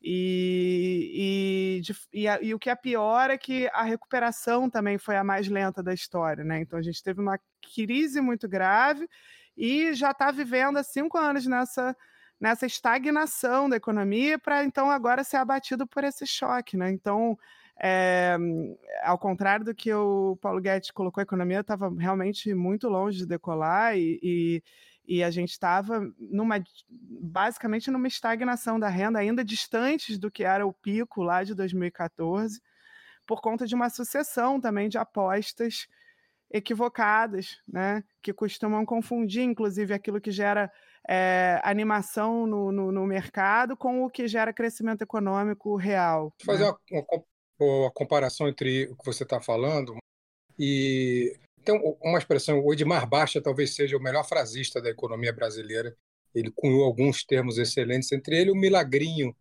[0.02, 1.80] E,
[2.12, 5.24] e, e, a, e, o que é pior é que a recuperação também foi a
[5.24, 6.44] mais lenta da história.
[6.44, 6.60] Né?
[6.60, 7.40] Então a gente teve uma
[7.74, 9.08] crise muito grave
[9.56, 11.96] e já está vivendo há cinco anos nessa,
[12.38, 16.76] nessa estagnação da economia para então agora ser abatido por esse choque.
[16.76, 16.90] Né?
[16.90, 17.38] Então
[17.82, 18.36] é,
[19.02, 23.26] ao contrário do que o Paulo Guedes colocou, a economia estava realmente muito longe de
[23.26, 24.62] decolar e, e,
[25.06, 30.66] e a gente estava numa basicamente numa estagnação da renda, ainda distantes do que era
[30.66, 32.60] o pico lá de 2014,
[33.26, 35.88] por conta de uma sucessão também de apostas
[36.52, 38.04] equivocadas, né?
[38.20, 40.70] que costumam confundir, inclusive, aquilo que gera
[41.08, 46.34] é, animação no, no, no, mercado com o que gera crescimento econômico real.
[46.44, 46.72] Vou fazer né?
[46.90, 47.24] uma, uma,
[47.64, 49.96] uma, comparação entre o que você está falando
[50.58, 55.96] e tem uma expressão, o Edmar Baixa talvez seja o melhor frasista da economia brasileira.
[56.34, 59.34] Ele cunhou alguns termos excelentes, entre eles o milagrinho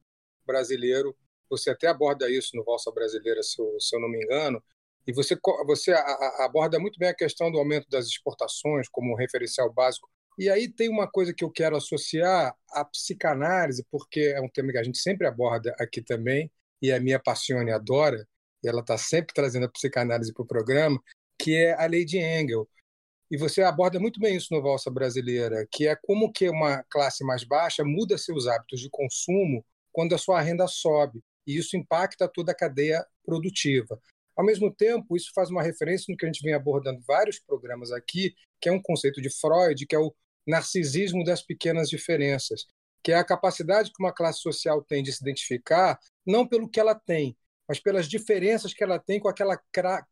[0.45, 1.15] brasileiro.
[1.49, 4.61] Você até aborda isso no Valsa Brasileira, se eu, se eu não me engano,
[5.07, 5.91] e você, você
[6.39, 10.09] aborda muito bem a questão do aumento das exportações como um referencial básico.
[10.37, 14.71] E aí tem uma coisa que eu quero associar à psicanálise, porque é um tema
[14.71, 16.51] que a gente sempre aborda aqui também,
[16.81, 18.27] e a minha paixone adora,
[18.63, 20.99] e ela está sempre trazendo a psicanálise para o programa,
[21.37, 22.67] que é a lei de Engel.
[23.31, 27.23] E você aborda muito bem isso no Valsa Brasileira, que é como que uma classe
[27.23, 31.21] mais baixa muda seus hábitos de consumo quando a sua renda sobe.
[31.45, 33.99] E isso impacta toda a cadeia produtiva.
[34.35, 37.91] Ao mesmo tempo, isso faz uma referência no que a gente vem abordando vários programas
[37.91, 40.13] aqui, que é um conceito de Freud, que é o
[40.47, 42.65] narcisismo das pequenas diferenças,
[43.03, 46.79] que é a capacidade que uma classe social tem de se identificar não pelo que
[46.79, 47.35] ela tem,
[47.67, 49.57] mas pelas diferenças que ela tem com aquela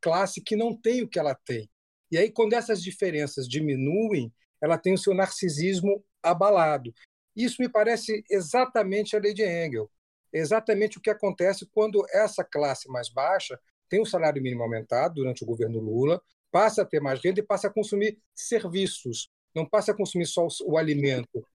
[0.02, 1.70] classe que não tem o que ela tem.
[2.12, 6.94] E aí, quando essas diferenças diminuem, ela tem o seu narcisismo abalado.
[7.36, 9.90] Isso me parece exatamente a lei de Engel.
[10.34, 15.44] Exatamente o que acontece quando essa classe mais baixa tem o salário mínimo aumentado durante
[15.44, 19.92] o governo Lula, passa a ter mais renda e passa a consumir serviços, não passa
[19.92, 21.46] a consumir só o alimento,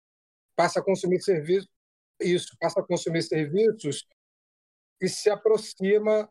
[0.56, 1.68] passa a consumir serviços,
[2.20, 4.06] isso, passa a consumir serviços
[5.02, 6.30] e se aproxima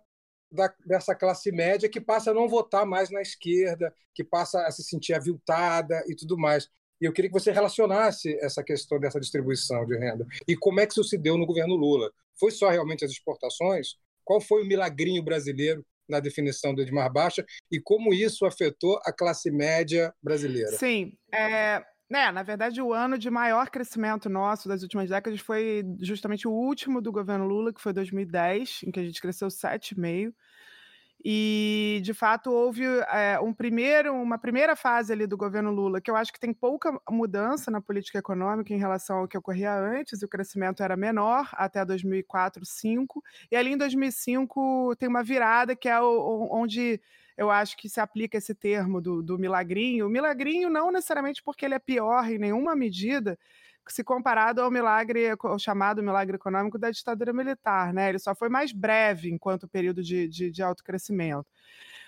[0.52, 4.72] da, dessa classe média que passa a não votar mais na esquerda, que passa a
[4.72, 6.70] se sentir aviltada e tudo mais.
[7.00, 10.26] E eu queria que você relacionasse essa questão dessa distribuição de renda.
[10.48, 12.12] E como é que isso se deu no governo Lula?
[12.40, 13.96] Foi só realmente as exportações?
[14.24, 19.14] Qual foi o milagrinho brasileiro na definição do Edmar Baixa e como isso afetou a
[19.14, 20.74] classe média brasileira.
[20.78, 21.82] Sim, é,
[22.12, 26.52] né, na verdade, o ano de maior crescimento nosso das últimas décadas foi justamente o
[26.52, 30.34] último do governo Lula, que foi 2010, em que a gente cresceu 7,5%.
[31.24, 36.12] E, de fato, houve é, um primeiro, uma primeira fase ali do governo Lula, que
[36.12, 40.22] eu acho que tem pouca mudança na política econômica em relação ao que ocorria antes,
[40.22, 43.24] o crescimento era menor até 2004, 2005.
[43.52, 47.00] E ali em 2005 tem uma virada que é onde
[47.38, 50.10] eu acho que se aplica esse termo do, do milagrinho.
[50.10, 53.38] Milagrinho não necessariamente porque ele é pior em nenhuma medida,
[53.88, 58.10] se comparado ao milagre, ao chamado milagre econômico da ditadura militar, né?
[58.10, 61.46] Ele só foi mais breve enquanto período de, de, de alto crescimento.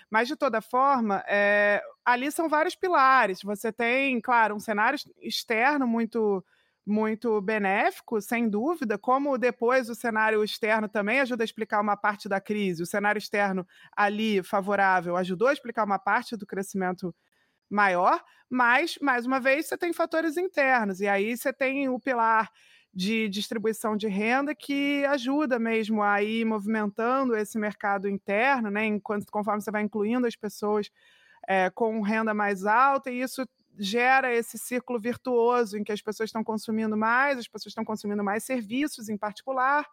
[0.08, 3.42] Mas, de toda forma, é, ali são vários pilares.
[3.42, 6.44] Você tem, claro, um cenário externo muito
[6.86, 12.28] muito benéfico, sem dúvida, como depois o cenário externo também ajuda a explicar uma parte
[12.28, 12.82] da crise.
[12.82, 13.66] O cenário externo
[13.96, 17.14] ali favorável ajudou a explicar uma parte do crescimento
[17.70, 22.50] maior, mas, mais uma vez, você tem fatores internos, e aí você tem o pilar
[22.92, 28.86] de distribuição de renda que ajuda mesmo a ir movimentando esse mercado interno, né?
[28.86, 30.90] Enquanto, conforme você vai incluindo as pessoas
[31.48, 33.46] é, com renda mais alta, e isso
[33.78, 38.22] gera esse círculo virtuoso em que as pessoas estão consumindo mais, as pessoas estão consumindo
[38.22, 39.86] mais serviços em particular,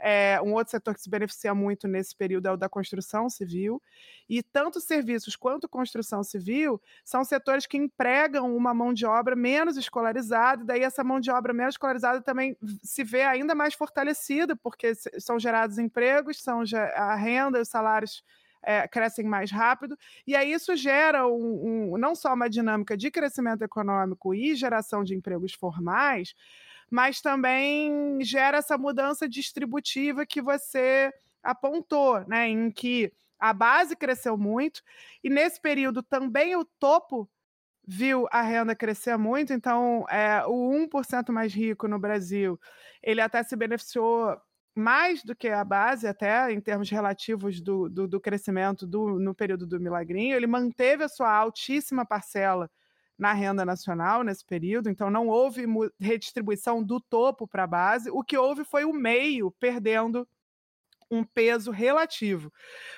[0.00, 3.82] é, um outro setor que se beneficia muito nesse período é o da construção civil.
[4.28, 9.76] E tanto serviços quanto construção civil são setores que empregam uma mão de obra menos
[9.76, 14.94] escolarizada, daí essa mão de obra menos escolarizada também se vê ainda mais fortalecida, porque
[15.18, 16.62] são gerados empregos, são
[16.94, 18.22] a renda, os salários
[18.62, 23.10] é, crescem mais rápido, e aí isso gera um, um, não só uma dinâmica de
[23.10, 26.34] crescimento econômico e geração de empregos formais,
[26.90, 34.36] mas também gera essa mudança distributiva que você apontou, né, em que a base cresceu
[34.36, 34.82] muito
[35.22, 37.28] e nesse período também o topo
[37.90, 42.60] viu a renda crescer muito, então é, o 1% mais rico no Brasil,
[43.02, 44.38] ele até se beneficiou
[44.78, 49.34] mais do que a base, até em termos relativos do, do, do crescimento do, no
[49.34, 52.70] período do Milagrinho, ele manteve a sua altíssima parcela
[53.18, 55.64] na renda nacional nesse período, então não houve
[55.98, 60.26] redistribuição do topo para a base, o que houve foi o meio perdendo
[61.10, 62.52] um peso relativo.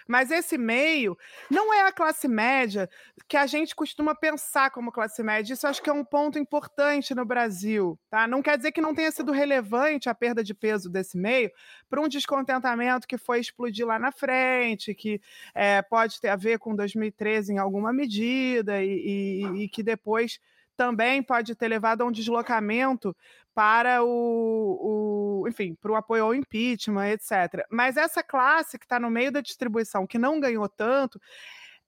[0.07, 1.17] Mas esse meio
[1.51, 2.89] não é a classe média
[3.29, 5.53] que a gente costuma pensar como classe média.
[5.53, 7.99] Isso acho que é um ponto importante no Brasil.
[8.11, 8.27] Tá?
[8.27, 11.51] Não quer dizer que não tenha sido relevante a perda de peso desse meio
[11.89, 15.21] para um descontentamento que foi explodir lá na frente, que
[15.55, 20.41] é, pode ter a ver com 2013 em alguma medida e, e, e que depois
[20.81, 23.15] também pode ter levado a um deslocamento
[23.55, 27.67] para o, o enfim, para o apoio ao impeachment, etc.
[27.71, 31.21] Mas essa classe que está no meio da distribuição, que não ganhou tanto,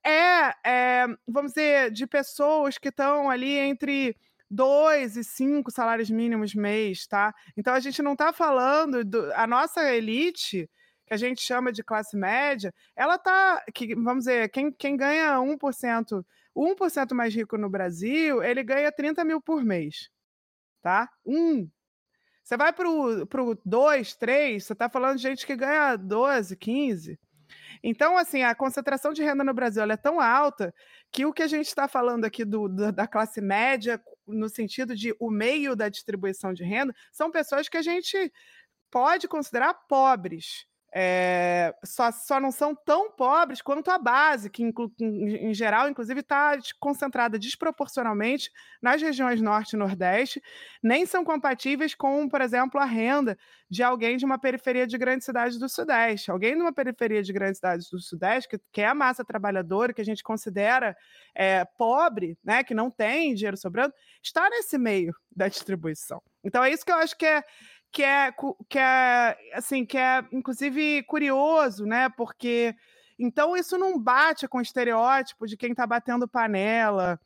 [0.05, 4.15] é, é, vamos dizer, de pessoas que estão ali entre
[4.51, 7.35] dois e cinco salários mínimos mês, tá?
[7.57, 10.69] Então a gente não está falando do, a nossa elite
[11.07, 15.39] que a gente chama de classe média, ela tá, que, vamos dizer, quem, quem ganha
[15.39, 16.23] 1%,
[16.55, 20.11] o 1% mais rico no Brasil, ele ganha 30 mil por mês,
[20.83, 21.09] tá?
[21.25, 21.69] Um.
[22.45, 27.19] Você vai para o 2, 3, você está falando de gente que ganha 12, 15.
[27.83, 30.75] Então, assim, a concentração de renda no Brasil é tão alta
[31.11, 34.95] que o que a gente está falando aqui do, do, da classe média, no sentido
[34.95, 38.33] de o meio da distribuição de renda, são pessoas que a gente
[38.91, 40.67] pode considerar pobres.
[40.95, 46.21] É, só, só não são tão pobres quanto a base, que inclu, em, geral, inclusive,
[46.21, 48.51] está concentrada desproporcionalmente
[48.83, 50.43] nas regiões norte e nordeste,
[50.83, 53.39] nem são compatíveis com, por exemplo, a renda
[53.71, 56.31] de alguém de uma periferia de grande cidade do sudeste.
[56.31, 59.95] Alguém de uma periferia de grande cidade do sudeste, que, que é a massa trabalhadora,
[59.95, 60.95] que a gente considera
[61.35, 66.23] é, pobre, né, que não tem dinheiro sobrando, está nesse meio da distribuição.
[66.45, 67.43] Então é isso que eu acho que é
[67.93, 68.33] que é,
[68.69, 72.09] que é assim, que é inclusive curioso, né?
[72.11, 72.75] Porque
[73.19, 77.21] então isso não bate com o estereótipo de quem está batendo panela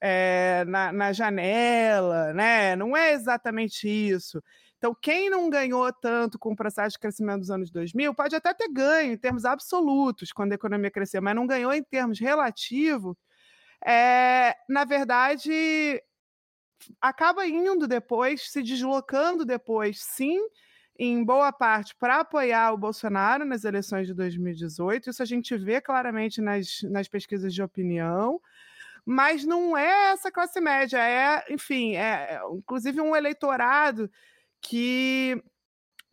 [0.00, 2.76] é, na, na janela, né?
[2.76, 4.42] Não é exatamente isso.
[4.78, 8.54] Então, quem não ganhou tanto com o processo de crescimento dos anos 2000 pode até
[8.54, 13.16] ter ganho em termos absolutos quando a economia cresceu, mas não ganhou em termos relativos.
[13.84, 16.02] É, na verdade,
[17.00, 20.38] acaba indo depois, se deslocando depois, sim,
[20.98, 25.10] em boa parte para apoiar o Bolsonaro nas eleições de 2018.
[25.10, 28.40] Isso a gente vê claramente nas, nas pesquisas de opinião.
[29.04, 34.10] Mas não é essa classe média, é, enfim, é, é inclusive um eleitorado
[34.60, 35.42] que,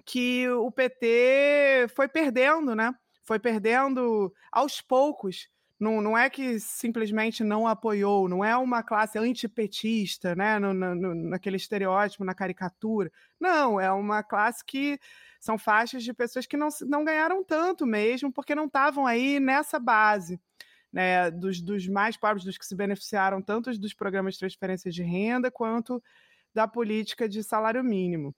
[0.05, 2.95] que o PT foi perdendo, né?
[3.23, 9.17] Foi perdendo aos poucos não, não é que simplesmente não apoiou, não é uma classe
[9.17, 10.57] antipetista, né?
[10.57, 13.11] No, no, naquele estereótipo, na caricatura.
[13.39, 14.97] Não, é uma classe que
[15.39, 19.79] são faixas de pessoas que não, não ganharam tanto mesmo, porque não estavam aí nessa
[19.79, 20.39] base.
[20.93, 25.03] Né, dos, dos mais pobres, dos que se beneficiaram tanto dos programas de transferência de
[25.03, 26.01] renda quanto
[26.53, 28.33] da política de salário mínimo.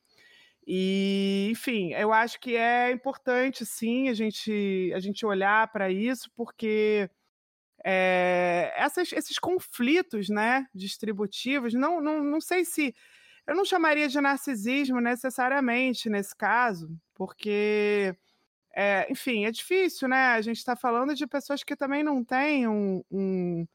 [0.65, 6.32] E, enfim, eu acho que é importante, sim, a gente, a gente olhar para isso,
[6.36, 7.10] porque
[7.84, 12.96] é, essas, esses conflitos né, distributivos, não, não, não sei se.
[13.46, 18.13] Eu não chamaria de narcisismo necessariamente nesse caso, porque,
[18.76, 20.34] é, enfim, é difícil, né?
[20.34, 23.66] A gente está falando de pessoas que também não têm um, um,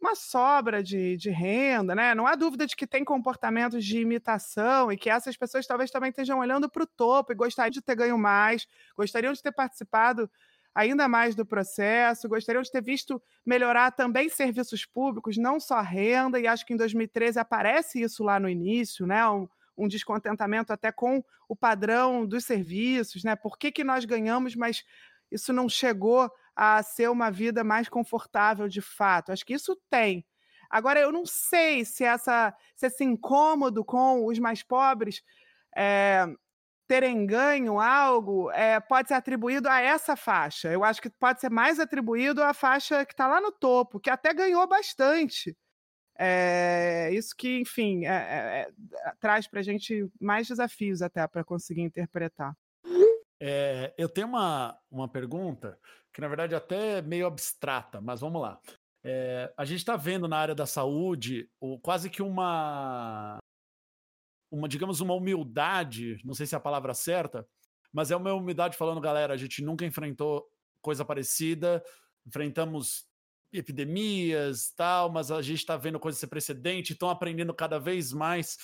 [0.00, 2.14] uma sobra de, de renda, né?
[2.14, 6.10] Não há dúvida de que tem comportamentos de imitação e que essas pessoas talvez também
[6.10, 8.66] estejam olhando para o topo e gostariam de ter ganho mais,
[8.96, 10.30] gostariam de ter participado
[10.74, 16.40] ainda mais do processo, gostariam de ter visto melhorar também serviços públicos, não só renda,
[16.40, 19.26] e acho que em 2013 aparece isso lá no início, né?
[19.28, 23.36] Um, um descontentamento até com o padrão dos serviços, né?
[23.36, 24.84] Por que, que nós ganhamos, mas
[25.30, 29.30] isso não chegou a ser uma vida mais confortável de fato?
[29.30, 30.24] Acho que isso tem.
[30.68, 35.22] Agora, eu não sei se, essa, se esse incômodo com os mais pobres
[35.76, 36.26] é,
[36.86, 40.70] terem ganho algo é, pode ser atribuído a essa faixa.
[40.72, 44.10] Eu acho que pode ser mais atribuído à faixa que está lá no topo, que
[44.10, 45.56] até ganhou bastante.
[46.16, 48.70] É, isso que, enfim, é,
[49.18, 52.54] traz para a gente mais desafios até para conseguir interpretar.
[53.98, 55.78] eu tenho uma, uma pergunta
[56.12, 58.60] que, na verdade, até é meio abstrata, mas vamos lá.
[59.56, 63.38] a gente está vendo na área da saúde o, quase que uma
[64.54, 67.46] uma, digamos, uma humildade, não sei se é a palavra certa,
[67.92, 70.48] mas é uma humildade falando, galera, a gente nunca enfrentou
[70.80, 71.82] coisa parecida,
[72.24, 73.06] enfrentamos
[73.52, 78.58] epidemias, tal, mas a gente está vendo coisas sem precedente, estão aprendendo cada vez mais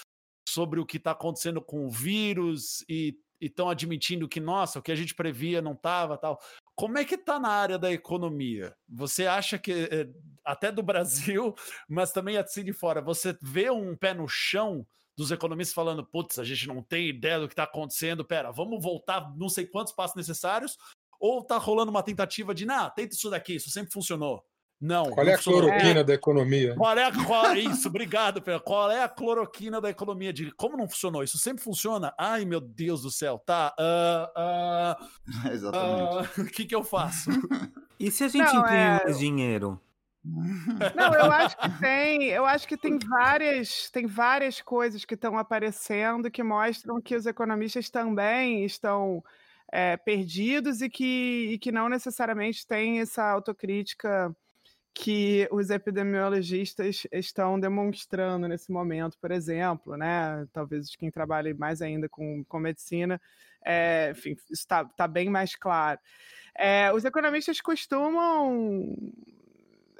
[0.49, 4.93] sobre o que está acontecendo com o vírus e estão admitindo que, nossa, o que
[4.93, 6.39] a gente previa não estava, tal.
[6.75, 8.77] Como é que está na área da economia?
[8.89, 10.09] Você acha que, eh,
[10.45, 11.55] até do Brasil,
[11.89, 14.87] mas também assim de fora, você vê um pé no chão
[15.21, 18.83] dos economistas falando, putz, a gente não tem ideia do que está acontecendo, pera, vamos
[18.83, 20.79] voltar não sei quantos passos necessários,
[21.21, 24.43] ou tá rolando uma tentativa de, não, tenta isso daqui, isso sempre funcionou.
[24.81, 25.11] Não.
[25.11, 26.05] Qual não é a cloroquina é.
[26.05, 26.75] da economia?
[26.75, 28.63] Qual é a, qual, isso, obrigado, Pedro.
[28.63, 30.33] Qual é a cloroquina da economia?
[30.33, 31.23] De como não funcionou?
[31.23, 32.15] Isso sempre funciona?
[32.19, 33.75] Ai, meu Deus do céu, tá.
[33.79, 34.97] Uh,
[35.45, 36.41] uh, Exatamente.
[36.41, 37.29] O uh, que, que eu faço?
[38.01, 39.05] e se a gente não, imprimir é...
[39.05, 39.79] mais dinheiro?
[40.95, 45.39] Não, eu acho que tem, eu acho que tem várias, tem várias coisas que estão
[45.39, 49.25] aparecendo que mostram que os economistas também estão
[49.73, 54.35] é, perdidos e que, e que não necessariamente têm essa autocrítica
[54.93, 60.47] que os epidemiologistas estão demonstrando nesse momento, por exemplo, né?
[60.53, 63.21] Talvez quem trabalhe mais ainda com, com medicina,
[63.65, 65.99] é, enfim, está tá bem mais claro.
[66.55, 68.95] É, os economistas costumam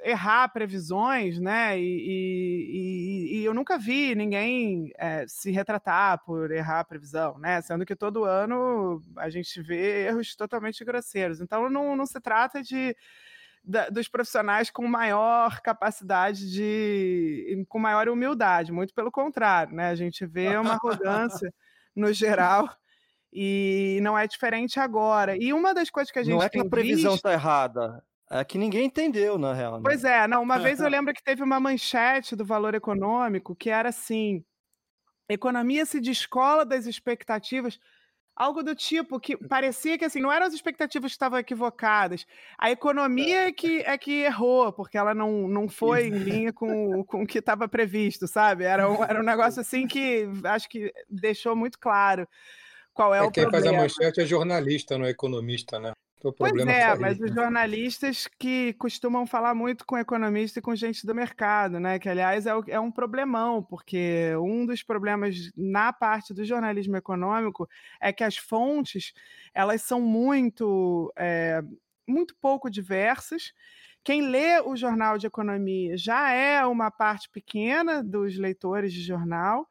[0.03, 1.79] errar previsões, né?
[1.79, 7.61] E, e, e, eu nunca vi ninguém é, se retratar por errar a previsão, né?
[7.61, 11.39] Sendo que todo ano a gente vê erros totalmente grosseiros.
[11.39, 12.95] Então não, não se trata de
[13.63, 17.65] da, dos profissionais com maior capacidade de.
[17.69, 19.89] com maior humildade, muito pelo contrário, né?
[19.89, 21.53] A gente vê uma arrogância
[21.95, 22.69] no geral.
[23.33, 25.37] E não é diferente agora.
[25.37, 26.33] E uma das coisas que a gente.
[26.33, 28.03] Não é que a previsão está errada.
[28.33, 29.73] É que ninguém entendeu, na real.
[29.73, 29.81] Né?
[29.83, 30.41] Pois é, não.
[30.41, 34.41] Uma vez eu lembro que teve uma manchete do Valor Econômico que era assim:
[35.27, 37.77] economia se descola das expectativas.
[38.33, 42.25] Algo do tipo que parecia que assim, não eram as expectativas que estavam equivocadas.
[42.57, 47.03] A economia é que, é que errou, porque ela não, não foi em linha com,
[47.03, 48.63] com o que estava previsto, sabe?
[48.63, 52.25] Era um, era um negócio assim que acho que deixou muito claro
[52.93, 53.63] qual é, é o quem problema.
[53.63, 55.91] Quem faz a manchete é jornalista, não é economista, né?
[56.37, 61.15] Pois é, mas os jornalistas que costumam falar muito com economista e com gente do
[61.15, 61.97] mercado, né?
[61.97, 67.67] Que, aliás, é, é, um problemão, porque um dos problemas na parte do jornalismo econômico
[67.99, 69.13] é que as fontes
[69.51, 71.63] elas são muito, é,
[72.07, 73.51] muito pouco diversas.
[74.03, 79.67] Quem lê o jornal de economia já é uma parte pequena dos leitores de jornal,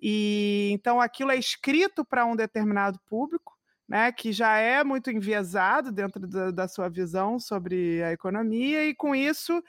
[0.00, 3.55] e então aquilo é escrito para um determinado público
[3.88, 8.94] né, que já é muito enviesado dentro da, da, sua visão sobre a economia, e
[8.94, 9.62] com isso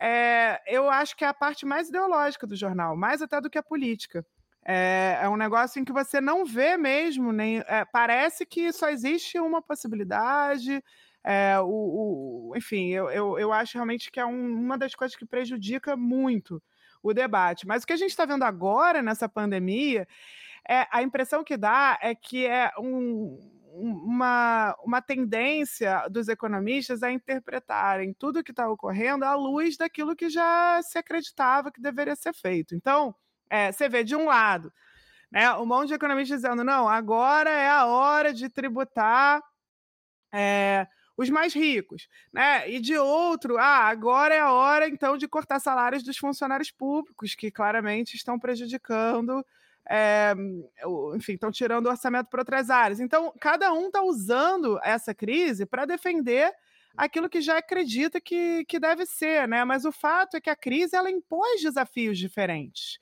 [0.00, 3.58] é, eu acho que é a parte mais ideológica do jornal, mais até do que
[3.58, 4.24] a política.
[4.66, 8.88] É, é um negócio em que você não vê mesmo, nem é, parece que só
[8.88, 10.82] existe uma possibilidade.
[11.64, 15.24] O, o, enfim, eu, eu, eu, acho realmente que é um, uma das coisas que
[15.24, 16.62] prejudica muito
[17.02, 17.66] o debate.
[17.66, 20.06] Mas o que a gente está vendo agora nessa pandemia,
[20.68, 23.38] é, a impressão que dá é que é um,
[23.74, 30.14] uma, uma tendência dos economistas a interpretarem tudo o que está ocorrendo à luz daquilo
[30.14, 32.74] que já se acreditava que deveria ser feito.
[32.74, 33.14] Então,
[33.50, 34.72] é, você vê de um lado,
[35.30, 39.42] né, um monte de economistas dizendo: não, agora é a hora de tributar.
[40.32, 42.68] É, os mais ricos, né?
[42.68, 47.36] E de outro, ah, agora é a hora então de cortar salários dos funcionários públicos
[47.36, 49.44] que claramente estão prejudicando
[49.88, 50.34] é,
[51.14, 53.00] enfim, estão tirando o orçamento para outras áreas.
[53.00, 56.52] Então, cada um está usando essa crise para defender
[56.96, 59.64] aquilo que já acredita que, que deve ser, né?
[59.64, 62.98] Mas o fato é que a crise ela impôs desafios diferentes.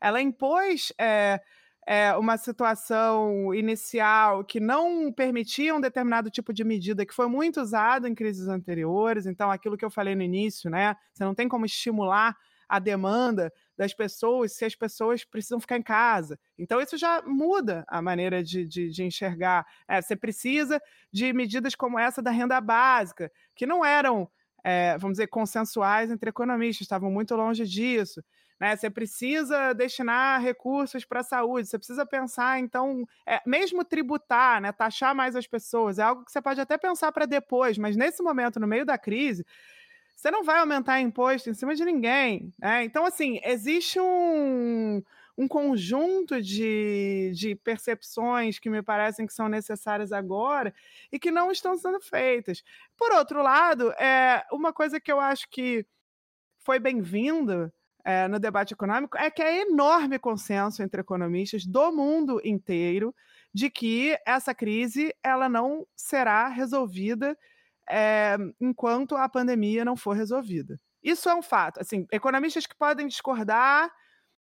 [0.00, 1.40] Ela impôs é,
[1.86, 7.60] é, uma situação inicial que não permitia um determinado tipo de medida que foi muito
[7.60, 9.26] usado em crises anteriores.
[9.26, 10.96] Então, aquilo que eu falei no início, né?
[11.12, 12.36] Você não tem como estimular
[12.68, 16.38] a demanda das pessoas se as pessoas precisam ficar em casa.
[16.58, 19.66] Então, isso já muda a maneira de, de, de enxergar.
[19.88, 20.80] É, você precisa
[21.12, 24.30] de medidas como essa da renda básica, que não eram,
[24.62, 28.22] é, vamos dizer, consensuais entre economistas, estavam muito longe disso.
[28.60, 28.76] Né?
[28.76, 34.70] Você precisa destinar recursos para a saúde, você precisa pensar, então, é, mesmo tributar, né,
[34.72, 38.22] taxar mais as pessoas, é algo que você pode até pensar para depois, mas nesse
[38.22, 39.44] momento, no meio da crise,
[40.24, 42.50] você não vai aumentar imposto em cima de ninguém.
[42.58, 42.84] Né?
[42.84, 45.02] Então, assim, existe um,
[45.36, 50.72] um conjunto de, de percepções que me parecem que são necessárias agora
[51.12, 52.64] e que não estão sendo feitas.
[52.96, 55.84] Por outro lado, é uma coisa que eu acho que
[56.58, 57.70] foi bem-vinda
[58.02, 63.14] é, no debate econômico é que há enorme consenso entre economistas do mundo inteiro
[63.52, 67.36] de que essa crise ela não será resolvida
[67.88, 70.80] é, enquanto a pandemia não for resolvida.
[71.02, 71.80] Isso é um fato.
[71.80, 73.90] Assim, economistas que podem discordar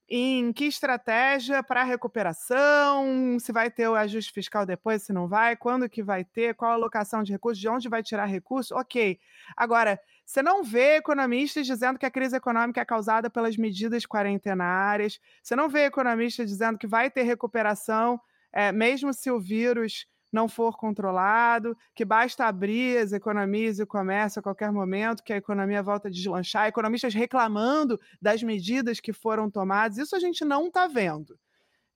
[0.09, 5.57] em que estratégia para recuperação, se vai ter o ajuste fiscal depois, se não vai,
[5.57, 9.19] quando que vai ter, qual a alocação de recursos, de onde vai tirar recursos, ok.
[9.57, 15.19] Agora, você não vê economistas dizendo que a crise econômica é causada pelas medidas quarentenárias,
[15.43, 18.21] você não vê economistas dizendo que vai ter recuperação,
[18.53, 23.87] é, mesmo se o vírus não for controlado, que basta abrir as economias e o
[23.87, 29.13] comércio a qualquer momento, que a economia volta a deslanchar, economistas reclamando das medidas que
[29.13, 31.39] foram tomadas, isso a gente não está vendo.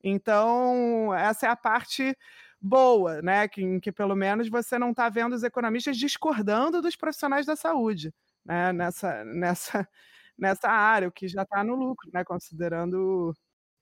[0.03, 2.17] Então, essa é a parte
[2.61, 3.49] boa, né?
[3.49, 7.57] Que, em que pelo menos você não está vendo os economistas discordando dos profissionais da
[7.57, 8.13] saúde
[8.45, 8.73] né?
[8.73, 9.89] nessa, nessa,
[10.39, 12.25] nessa área, o que já está no lucro, né?
[12.25, 13.35] considerando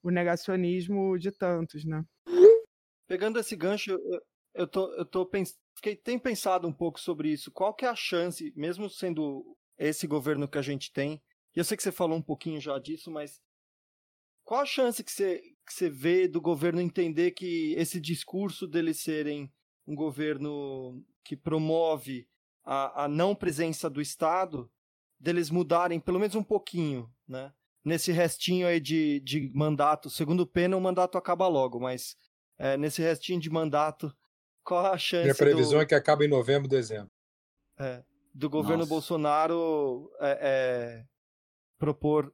[0.02, 1.84] o negacionismo de tantos.
[1.84, 2.04] Né?
[3.06, 3.98] Pegando esse gancho,
[4.58, 5.58] eu tô, eu tô pens...
[5.74, 7.50] Fiquei, tenho pensado um pouco sobre isso.
[7.50, 11.22] Qual que é a chance, mesmo sendo esse governo que a gente tem.
[11.54, 13.40] E eu sei que você falou um pouquinho já disso, mas
[14.44, 19.00] qual a chance que você, que você vê do governo entender que esse discurso deles
[19.00, 19.52] serem
[19.86, 22.28] um governo que promove
[22.64, 24.70] a, a não presença do Estado,
[25.18, 27.52] deles mudarem pelo menos um pouquinho, né?
[27.84, 32.16] Nesse restinho aí de, de mandato, segundo pena, o mandato acaba logo, mas
[32.58, 34.14] é, nesse restinho de mandato,
[34.68, 35.22] qual a chance?
[35.22, 35.82] Minha previsão do...
[35.82, 37.10] é que acaba em novembro, dezembro.
[37.78, 38.02] É,
[38.34, 38.90] do governo Nossa.
[38.90, 41.04] Bolsonaro é, é,
[41.78, 42.30] propor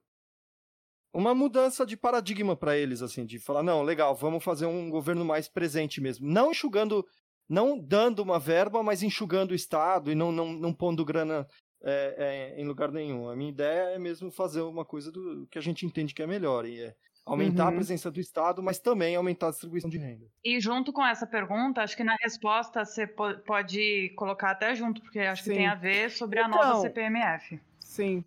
[1.13, 5.25] uma mudança de paradigma para eles, assim, de falar, não, legal, vamos fazer um governo
[5.25, 6.29] mais presente mesmo.
[6.29, 7.07] Não enxugando,
[7.49, 11.47] não dando uma verba, mas enxugando o Estado e não, não, não pondo grana
[11.85, 13.29] é, é, em lugar nenhum.
[13.29, 16.27] A minha ideia é mesmo fazer uma coisa do que a gente entende que é
[16.27, 17.69] melhor, e é aumentar Uhum.
[17.71, 20.27] a presença do Estado, mas também aumentar a distribuição de renda.
[20.45, 25.01] E junto com essa pergunta, acho que na resposta você po- pode colocar até junto,
[25.03, 25.57] porque acho que Sim.
[25.57, 27.61] tem a ver sobre a Então, nova CPMF.
[27.81, 28.25] Sim.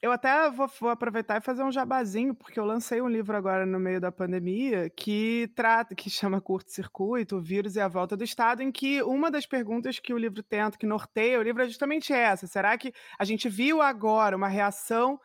[0.00, 3.64] Eu até vou, vou aproveitar e fazer um jabazinho, porque eu lancei um livro agora
[3.64, 8.24] no meio da pandemia que trata, que chama Curto-Circuito, o vírus e a volta do
[8.24, 11.68] Estado, em que uma das perguntas que o livro tenta, que norteia o livro, é
[11.68, 12.46] justamente essa.
[12.48, 15.20] Será que a gente viu agora uma reação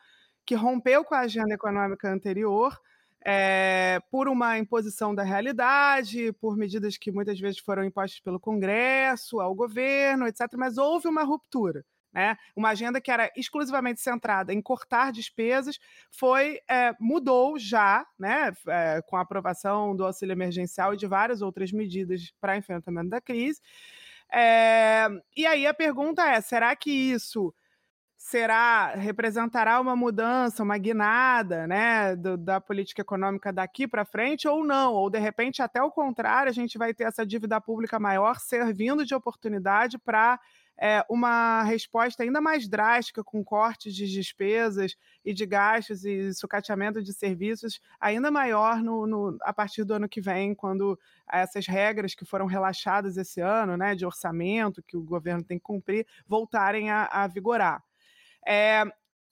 [0.46, 2.78] que rompeu com a agenda econômica anterior?
[3.30, 9.38] Eh, por uma imposição da realidade, por medidas que muitas vezes foram impostas pelo Congresso,
[9.38, 10.46] ao governo, etc.
[10.56, 11.84] Mas houve uma ruptura.
[12.10, 12.38] Né?
[12.56, 15.78] Uma agenda que era exclusivamente centrada em cortar despesas
[16.10, 18.50] foi eh, mudou já, né?
[18.66, 23.20] eh, com a aprovação do auxílio emergencial e de várias outras medidas para enfrentamento da
[23.20, 23.60] crise.
[24.32, 25.06] Eh,
[25.36, 27.52] e aí a pergunta é: será que isso
[28.20, 34.64] será representará uma mudança, uma guinada, né, do- da política econômica daqui para frente ou
[34.64, 34.92] não?
[34.94, 39.06] Ou de repente até o contrário, a gente vai ter essa dívida pública maior servindo
[39.06, 40.38] de oportunidade para
[40.80, 44.94] é, uma resposta ainda mais drástica, com cortes de despesas
[45.24, 50.08] e de gastos e sucateamento de serviços ainda maior no, no- a partir do ano
[50.08, 50.98] que vem, quando
[51.30, 55.64] essas regras que foram relaxadas esse ano, né, de orçamento que o governo tem que
[55.64, 57.82] cumprir, voltarem a, a vigorar.
[58.50, 58.82] É,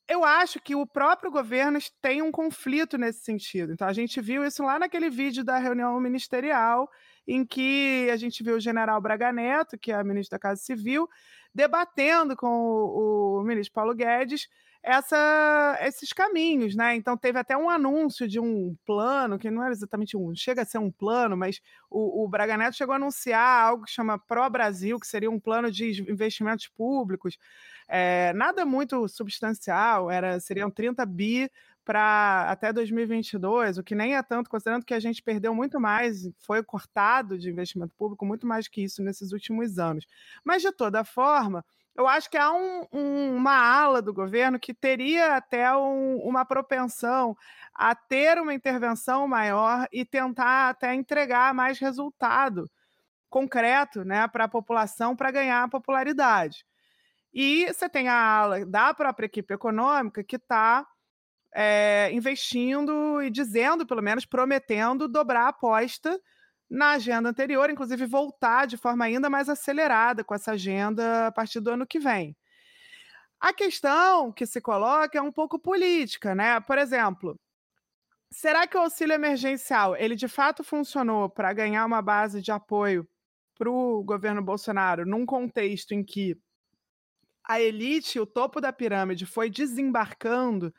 [0.06, 3.72] eu acho que o próprio governo tem um conflito nesse sentido.
[3.72, 6.86] Então, a gente viu isso lá naquele vídeo da reunião ministerial,
[7.26, 11.08] em que a gente viu o general Braga Neto, que é ministro da Casa Civil,
[11.54, 14.48] debatendo com o, o ministro Paulo Guedes
[14.86, 16.94] essa- esses caminhos, né?
[16.94, 20.64] Então teve até um anúncio de um plano, que não era exatamente um, chega a
[20.64, 21.60] ser um plano, mas
[21.90, 25.40] o, o Braga Neto chegou a anunciar algo que chama Pro Brasil, que seria um
[25.40, 27.36] plano de investimentos públicos,
[27.88, 31.50] é, nada muito substancial, era seriam 30 bi
[31.84, 36.28] para até 2022, o que nem é tanto, considerando que a gente perdeu muito mais,
[36.40, 40.04] foi cortado de investimento público muito mais que isso nesses últimos anos.
[40.44, 41.64] Mas, de toda forma,
[41.96, 46.44] eu acho que há um- um- uma ala do governo que teria até um- uma
[46.44, 47.36] propensão
[47.74, 52.70] a ter uma intervenção maior e tentar até entregar mais resultado
[53.30, 56.64] concreto né, para a população para ganhar popularidade.
[57.32, 60.86] E você tem a ala da própria equipe econômica que está
[61.54, 66.20] é, investindo e dizendo, pelo menos, prometendo dobrar a aposta
[66.68, 71.60] na agenda anterior, inclusive voltar de forma ainda mais acelerada com essa agenda a partir
[71.60, 72.36] do ano que vem.
[73.40, 76.58] A questão que se coloca é um pouco política, né?
[76.60, 77.38] Por exemplo,
[78.30, 83.08] será que o auxílio emergencial ele de fato funcionou para ganhar uma base de apoio
[83.58, 86.36] para o governo Bolsonaro num contexto em que
[87.48, 90.74] a elite, o topo da pirâmide, foi desembarcando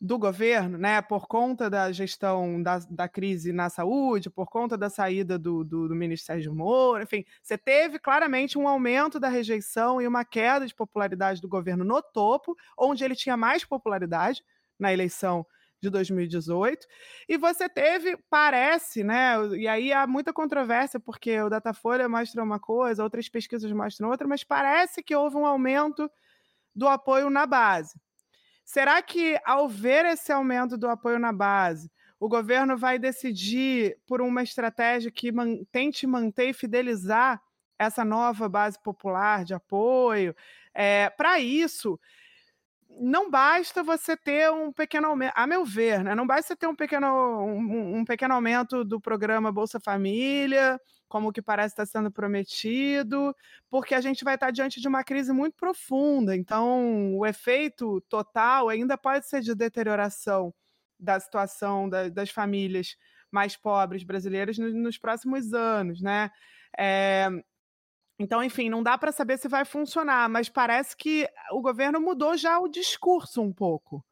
[0.00, 4.90] do governo, né, por conta da gestão da, da crise na saúde, por conta da
[4.90, 10.02] saída do, do, do ministro Sérgio Moro, enfim, você teve claramente um aumento da rejeição
[10.02, 14.44] e uma queda de popularidade do governo no topo, onde ele tinha mais popularidade
[14.78, 15.46] na eleição
[15.80, 16.86] de 2018,
[17.28, 22.58] e você teve, parece, né, e aí há muita controvérsia, porque o Datafolha mostra uma
[22.58, 26.10] coisa, outras pesquisas mostram outra, mas parece que houve um aumento
[26.74, 27.94] do apoio na base.
[28.64, 34.22] Será que, ao ver esse aumento do apoio na base, o governo vai decidir por
[34.22, 37.40] uma estratégia que man tente manter e fidelizar
[37.78, 40.34] essa nova base popular de apoio?
[40.72, 42.00] É, Para isso,
[43.00, 46.14] não basta você ter um pequeno aumento, a meu ver, né?
[46.14, 47.06] não basta você ter um pequeno,
[47.44, 53.34] um, um pequeno aumento do programa Bolsa Família, como que parece estar sendo prometido,
[53.70, 56.36] porque a gente vai estar diante de uma crise muito profunda.
[56.36, 60.52] Então, o efeito total ainda pode ser de deterioração
[60.98, 62.96] da situação da, das famílias
[63.30, 66.30] mais pobres brasileiras no, nos próximos anos, né?
[66.78, 67.28] É,
[68.18, 72.36] Então, enfim, não dá para saber se vai funcionar, mas parece que o governo mudou
[72.36, 74.04] já o discurso um pouco.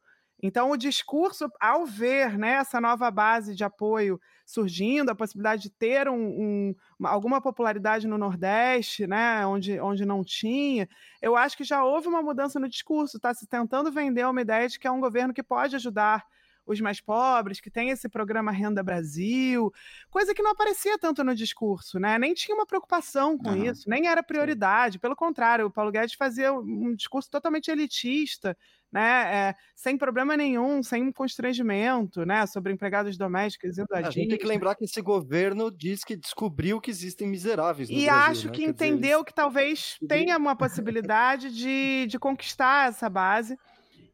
[0.42, 5.70] Então, o discurso, ao ver né, essa nova base de apoio surgindo, a possibilidade de
[5.70, 10.88] ter um, um, alguma popularidade no Nordeste, né, onde, onde não tinha,
[11.22, 13.18] eu acho que já houve uma mudança no discurso.
[13.18, 16.24] Está se tentando vender uma ideia de que é um governo que pode ajudar
[16.66, 19.72] os mais pobres, que tem esse programa Renda Brasil,
[20.10, 22.18] coisa que não aparecia tanto no discurso, né?
[22.18, 23.64] Nem tinha uma preocupação com uhum.
[23.64, 24.98] isso, nem era prioridade.
[24.98, 28.56] Pelo contrário, o Paulo Guedes fazia um discurso totalmente elitista,
[28.92, 29.48] né?
[29.48, 32.46] É, sem problema nenhum, sem constrangimento, né?
[32.46, 36.80] Sobre empregados domésticos indo a gente tem que lembrar que esse governo diz que descobriu
[36.80, 38.52] que existem miseráveis no e Brasil, acho né?
[38.52, 43.58] que Quer entendeu dizer, que talvez tenha uma possibilidade de, de conquistar essa base.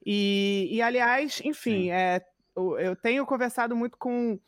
[0.05, 2.23] E, e aliás, enfim, é,
[2.79, 4.39] eu tenho conversado muito com,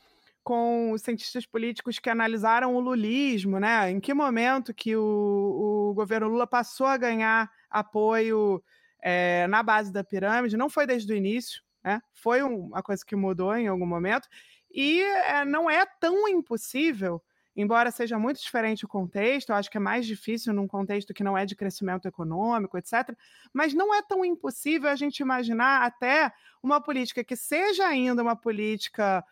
[0.43, 3.91] com cientistas políticos que analisaram o lulismo, né?
[3.91, 8.63] Em que momento que o, o governo Lula passou a ganhar apoio
[9.01, 10.57] é, na base da pirâmide?
[10.57, 12.01] Não foi desde o início, né?
[12.13, 14.29] Foi uma coisa que mudou em algum momento.
[14.73, 17.23] E é, não é tão impossível
[17.61, 21.25] embora seja muito diferente o contexto, eu acho que é mais difícil num contexto que
[21.25, 23.17] não é de crescimento econômico, etc.
[23.53, 26.33] Mas não é tão impossível a gente imaginar até
[26.63, 29.25] uma política que seja ainda uma política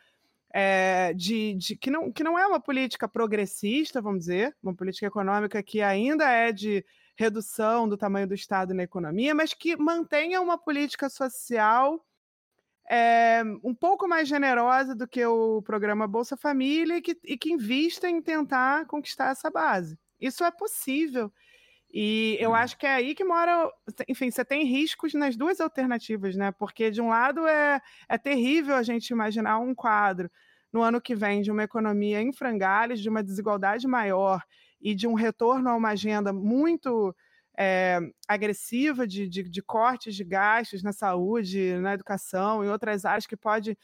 [0.53, 5.07] é, de, de, que, não, que não é uma política progressista, vamos dizer, uma política
[5.07, 6.85] econômica que ainda é de
[7.17, 12.05] redução do tamanho do Estado na economia, mas que mantenha uma política social
[12.91, 17.53] é, um pouco mais generosa do que o programa Bolsa Família e que, e que
[17.53, 19.99] invista em tentar conquistar essa base.
[20.21, 21.31] Isso é possível.
[21.93, 22.55] E eu hum.
[22.55, 23.71] acho que é aí que mora.
[24.09, 26.53] Enfim, você tem riscos nas duas alternativas, né?
[26.53, 30.31] Porque, de um lado, é, é terrível a gente imaginar um quadro
[30.73, 34.43] no ano que vem de uma economia em frangalhos, de uma desigualdade maior
[34.81, 37.15] e de um retorno a uma agenda muito
[37.61, 37.99] é,
[38.29, 43.37] agressiva de, de, de, cortes de gastos na saúde, na educação e outras áreas que
[43.37, 43.77] pode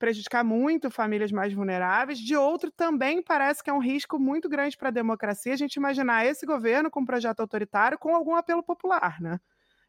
[0.00, 2.18] prejudicar muito famílias mais vulneráveis.
[2.18, 5.76] De outro, também parece que é um risco muito grande para a democracia a gente
[5.76, 9.38] imaginar esse governo com um projeto autoritário com algum apelo popular, né?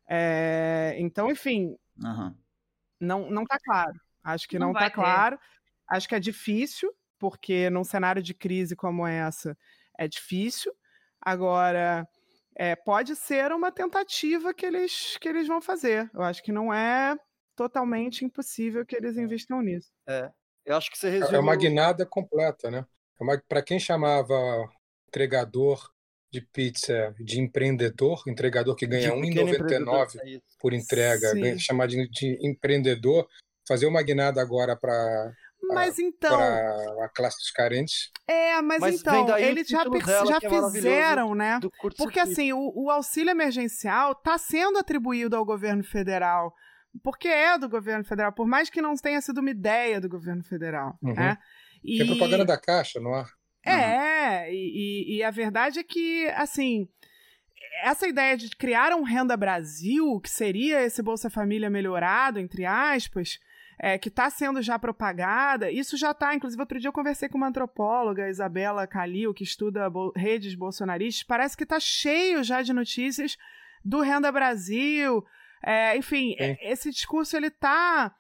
[0.08, 2.36] É, então, enfim, uhum.
[3.00, 4.00] não não está claro.
[4.24, 5.40] Acho que não está claro.
[5.90, 9.58] Acho que é difícil, porque num cenário de crise como essa
[9.98, 10.72] é difícil.
[11.20, 12.08] Agora,
[12.56, 16.10] é, pode ser uma tentativa que eles, que eles vão fazer.
[16.14, 17.16] Eu acho que não é
[17.56, 19.22] totalmente impossível que eles é.
[19.22, 19.92] investam nisso.
[20.08, 20.32] É,
[20.66, 21.36] eu acho que você resumiu...
[21.36, 22.86] É uma guinada completa, né?
[23.22, 24.36] É Para quem chamava
[25.08, 25.90] entregador
[26.32, 32.10] de pizza de empreendedor, entregador que ganha R$ 1,99 é por entrega, ganha, chamar de,
[32.10, 33.26] de empreendedor,
[33.66, 35.34] fazer uma guinada agora para
[35.74, 36.38] mas então.
[36.38, 38.12] Para a classe dos carentes.
[38.28, 41.60] É, mas, mas então, eles já, já é fizeram, né?
[41.98, 46.54] Porque assim, o, o, auxílio emergencial está sendo atribuído ao governo federal.
[47.04, 50.44] Porque é do governo federal, por mais que não tenha sido uma ideia do governo
[50.44, 50.98] federal.
[51.02, 51.14] Uhum.
[51.14, 51.38] Né?
[51.84, 52.02] E...
[52.02, 53.26] É propaganda da Caixa, não há?
[53.66, 54.54] É, uhum.
[54.54, 56.88] e, e a verdade é que, assim,
[57.84, 63.40] essa ideia de criar um Renda Brasil, que seria esse Bolsa Família melhorado, entre aspas,
[63.78, 65.72] é, que está sendo já propagada.
[65.72, 69.92] Isso já está, inclusive, outro dia eu conversei com uma antropóloga, Isabela Calil, que estuda
[70.16, 71.24] redes bolsonaristas.
[71.24, 73.38] Parece que está cheio já de notícias
[73.84, 75.24] do Renda Brasil.
[75.64, 76.72] É, enfim, é.
[76.72, 78.16] esse discurso ele está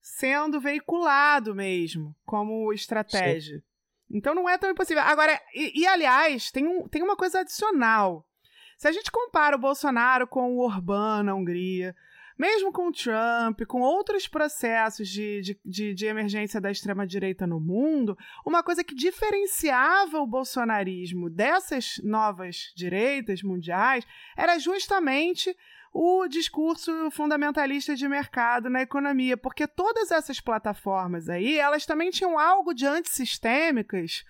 [0.00, 3.58] sendo veiculado mesmo como estratégia.
[3.58, 3.62] Sim.
[4.10, 5.02] Então não é tão impossível.
[5.02, 8.24] Agora, e, e, aliás, tem, um, tem uma coisa adicional.
[8.76, 11.94] Se a gente compara o Bolsonaro com o Orbán na Hungria,
[12.38, 18.16] mesmo com Trump, com outros processos de, de, de, de emergência da extrema-direita no mundo,
[18.44, 24.06] uma coisa que diferenciava o bolsonarismo dessas novas direitas mundiais
[24.36, 25.56] era justamente
[25.92, 32.38] o discurso fundamentalista de mercado na economia, porque todas essas plataformas aí, elas também tinham
[32.38, 34.22] algo de antissistêmicas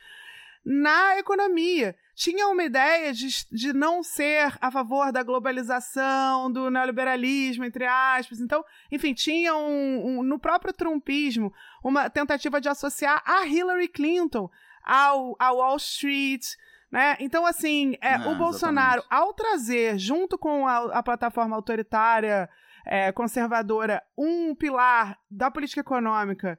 [0.64, 7.62] na economia tinha uma ideia de, de não ser a favor da globalização, do neoliberalismo,
[7.62, 8.40] entre aspas.
[8.40, 11.52] Então, enfim, tinha um, um, no próprio trumpismo
[11.84, 14.50] uma tentativa de associar a Hillary Clinton
[14.82, 16.46] ao, ao Wall Street.
[16.90, 17.18] Né?
[17.20, 19.26] Então, assim, é, o Bolsonaro, exatamente.
[19.26, 22.48] ao trazer, junto com a, a plataforma autoritária
[22.86, 26.58] é, conservadora, um pilar da política econômica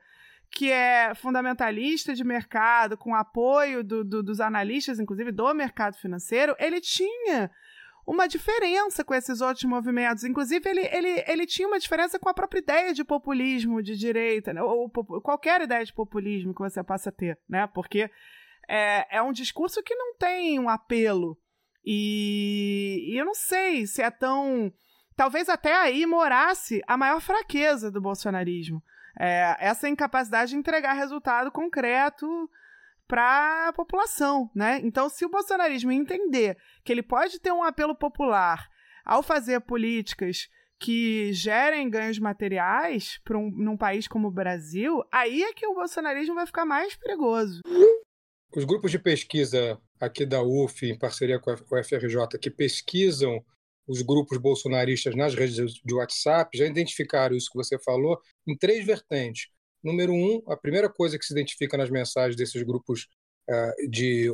[0.52, 6.56] que é fundamentalista de mercado, com apoio do, do, dos analistas, inclusive do mercado financeiro,
[6.60, 7.52] ele tinha
[8.08, 10.24] uma diferença com esses outros movimentos.
[10.24, 14.54] Inclusive, ele, ele, ele tinha uma diferença com a própria ideia de populismo de direita,
[14.54, 14.64] né?
[14.64, 17.68] ou, ou qualquer ideia de populismo que você possa ter, né?
[17.68, 18.10] Porque
[18.68, 21.38] é, é um discurso que não tem um apelo
[21.86, 24.72] E, e eu não sei se é tão.
[25.16, 28.82] Talvez até aí morasse a maior fraqueza do bolsonarismo.
[29.20, 32.28] É, essa incapacidade de entregar resultado concreto
[33.08, 34.80] para a população, né?
[34.84, 38.68] Então, se o bolsonarismo entender que ele pode ter um apelo popular
[39.06, 40.50] ao fazer políticas
[40.80, 45.74] que gerem ganhos materiais para um, num país como o Brasil, aí é que o
[45.74, 47.62] bolsonarismo vai ficar mais perigoso.
[48.56, 53.44] Os grupos de pesquisa aqui da UF, em parceria com a UFRJ, que pesquisam
[53.88, 58.86] os grupos bolsonaristas nas redes de WhatsApp, já identificaram isso que você falou em três
[58.86, 59.48] vertentes.
[59.84, 63.08] Número um, a primeira coisa que se identifica nas mensagens desses grupos
[63.50, 64.30] uh, de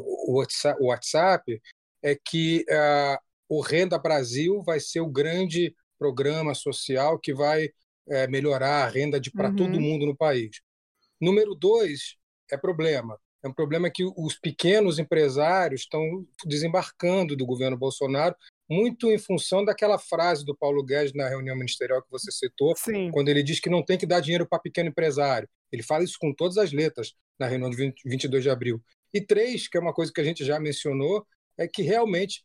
[0.80, 1.62] WhatsApp
[2.02, 8.30] é que uh, o Renda Brasil vai ser o grande programa social que vai uh,
[8.30, 9.56] melhorar a renda para uhum.
[9.56, 10.62] todo mundo no país.
[11.22, 12.16] Número dois
[12.52, 13.20] é problema.
[13.44, 18.36] É um problema que os pequenos empresários estão desembarcando do governo Bolsonaro,
[18.70, 23.12] muito em função daquela frase do Paulo Guedes na reunião ministerial que você citou, Sim.
[23.12, 25.48] quando ele diz que não tem que dar dinheiro para pequeno empresário.
[25.72, 28.82] Ele fala isso com todas as letras na reunião de 20, 22 de abril.
[29.14, 31.26] E três, que é uma coisa que a gente já mencionou,
[31.58, 32.44] é que realmente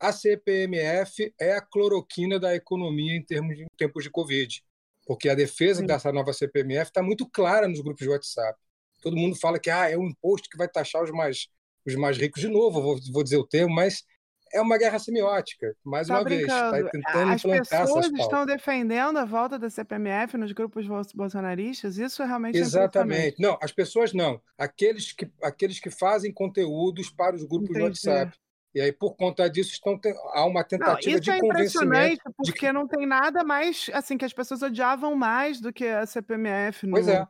[0.00, 4.62] a CPMF é a cloroquina da economia em termos de em tempos de Covid.
[5.06, 5.86] Porque a defesa Sim.
[5.86, 8.58] dessa nova CPMF está muito clara nos grupos de WhatsApp
[9.00, 11.48] todo mundo fala que ah, é um imposto que vai taxar os mais,
[11.86, 14.04] os mais ricos de novo, vou, vou dizer o termo, mas
[14.52, 16.72] é uma guerra semiótica, mais tá uma brincando.
[16.72, 16.84] vez.
[16.84, 21.98] Tá tentando As pessoas estão defendendo a volta da CPMF nos grupos bolsonaristas?
[21.98, 23.40] Isso é realmente Exatamente.
[23.40, 24.40] Não, as pessoas não.
[24.56, 27.78] Aqueles que, aqueles que fazem conteúdos para os grupos Entendi.
[27.78, 28.36] de WhatsApp.
[28.74, 29.98] E aí, por conta disso, estão,
[30.34, 32.22] há uma tentativa não, de é convencimento.
[32.36, 32.72] Porque de...
[32.72, 36.92] não tem nada mais, assim, que as pessoas odiavam mais do que a CPMF no,
[36.92, 37.26] pois é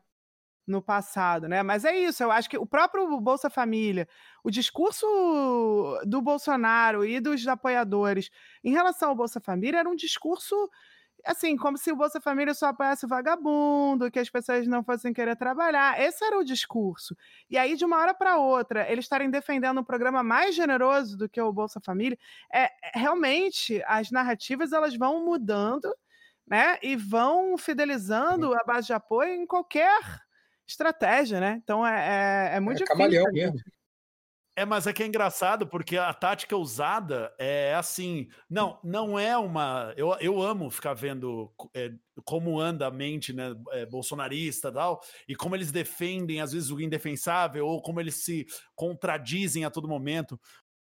[0.68, 1.62] no passado, né?
[1.62, 4.06] Mas é isso, eu acho que o próprio Bolsa Família,
[4.44, 5.06] o discurso
[6.06, 8.30] do Bolsonaro e dos apoiadores
[8.62, 10.54] em relação ao Bolsa Família era um discurso
[11.24, 15.12] assim, como se o Bolsa Família só apoiasse o vagabundo, que as pessoas não fossem
[15.12, 16.00] querer trabalhar.
[16.00, 17.16] Esse era o discurso.
[17.50, 21.28] E aí, de uma hora para outra, eles estarem defendendo um programa mais generoso do
[21.28, 22.18] que o Bolsa Família,
[22.52, 25.92] é, é realmente as narrativas elas vão mudando,
[26.46, 26.78] né?
[26.82, 30.00] E vão fidelizando a base de apoio em qualquer
[30.68, 31.60] estratégia, né?
[31.62, 33.32] Então é, é, é muito é difícil.
[33.32, 33.58] mesmo.
[34.58, 38.28] É, mas é que é engraçado, porque a tática usada é assim.
[38.50, 39.94] Não, não é uma.
[39.96, 41.92] Eu, eu amo ficar vendo é,
[42.24, 46.70] como anda a mente né, é, bolsonarista e tal, e como eles defendem, às vezes,
[46.72, 50.38] o indefensável, ou como eles se contradizem a todo momento.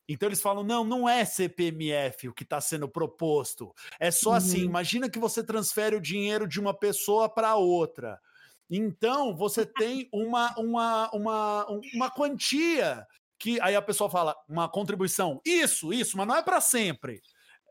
[0.10, 3.72] Então eles falam: não, não é CPMF o que está sendo proposto.
[4.00, 4.70] É só assim: uhum.
[4.70, 8.20] imagina que você transfere o dinheiro de uma pessoa para outra.
[8.70, 13.06] Então, você tem uma, uma, uma, uma quantia
[13.40, 15.40] que aí a pessoa fala, uma contribuição.
[15.46, 17.22] Isso, isso, mas não é para sempre.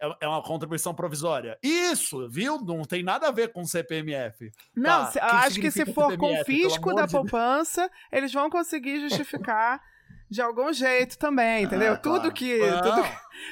[0.00, 1.58] É, é uma contribuição provisória.
[1.62, 2.58] Isso, viu?
[2.58, 4.50] Não tem nada a ver com CPMF.
[4.74, 8.18] Não, tá, acho que se for CPMF, confisco da poupança, de...
[8.18, 9.80] eles vão conseguir justificar
[10.28, 11.94] de algum jeito também, entendeu?
[11.94, 12.58] Ah, tudo que.
[12.58, 13.02] Tudo,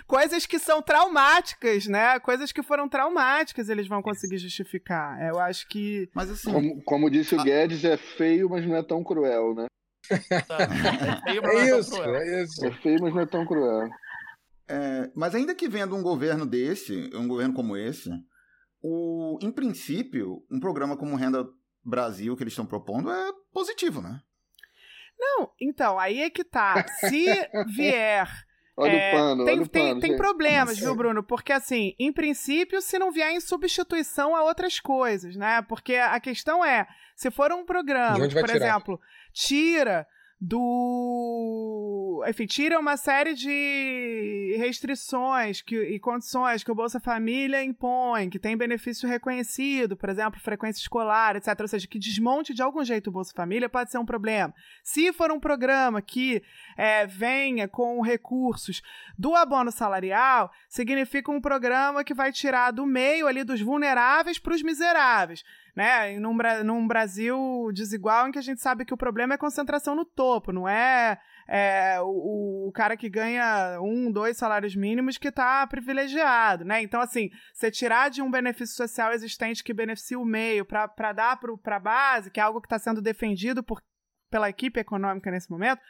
[0.06, 2.18] coisas que são traumáticas, né?
[2.20, 5.20] Coisas que foram traumáticas eles vão conseguir justificar.
[5.22, 6.08] Eu acho que.
[6.14, 6.52] Mas assim.
[6.52, 7.44] Como, como disse o ah.
[7.44, 9.66] Guedes, é feio, mas não é tão cruel, né?
[10.46, 10.58] Tá.
[10.58, 12.66] É, feio, mas é, é isso, é isso.
[12.66, 13.88] É feio, mas não é tão cruel.
[14.68, 18.10] É, mas ainda que vendo um governo desse, um governo como esse,
[18.82, 21.46] o, em princípio, um programa como Renda
[21.84, 24.20] Brasil que eles estão propondo é positivo, né?
[25.18, 26.84] Não, então, aí é que tá.
[27.00, 27.26] Se
[27.74, 28.28] vier.
[28.76, 31.22] Olha é, o pano, tem, olha tem, o pano, tem problemas, viu, Bruno?
[31.22, 35.62] Porque, assim, em princípio, se não vier em substituição a outras coisas, né?
[35.62, 36.84] Porque a questão é,
[37.14, 38.56] se for um programa, por tirar?
[38.56, 39.00] exemplo,
[39.32, 40.04] tira
[40.46, 42.22] do.
[42.28, 48.38] Enfim, tira uma série de restrições que, e condições que o Bolsa Família impõe, que
[48.38, 51.58] tem benefício reconhecido, por exemplo, frequência escolar, etc.
[51.60, 54.54] Ou seja, que desmonte de algum jeito o Bolsa Família pode ser um problema.
[54.82, 56.42] Se for um programa que
[56.76, 58.82] é, venha com recursos
[59.18, 64.54] do abono salarial, significa um programa que vai tirar do meio ali dos vulneráveis para
[64.54, 65.42] os miseráveis
[65.74, 66.18] né?
[66.18, 70.04] Num, num Brasil desigual em que a gente sabe que o problema é concentração no
[70.04, 71.18] topo, não é,
[71.48, 76.80] é o, o, cara que ganha um, dois salários mínimos que está privilegiado, né?
[76.82, 81.40] Então, assim, você tirar de um benefício social existente que beneficia o meio para dar
[81.62, 83.82] para a base, que é algo que está sendo defendido por,
[84.30, 85.80] pela equipe econômica nesse momento,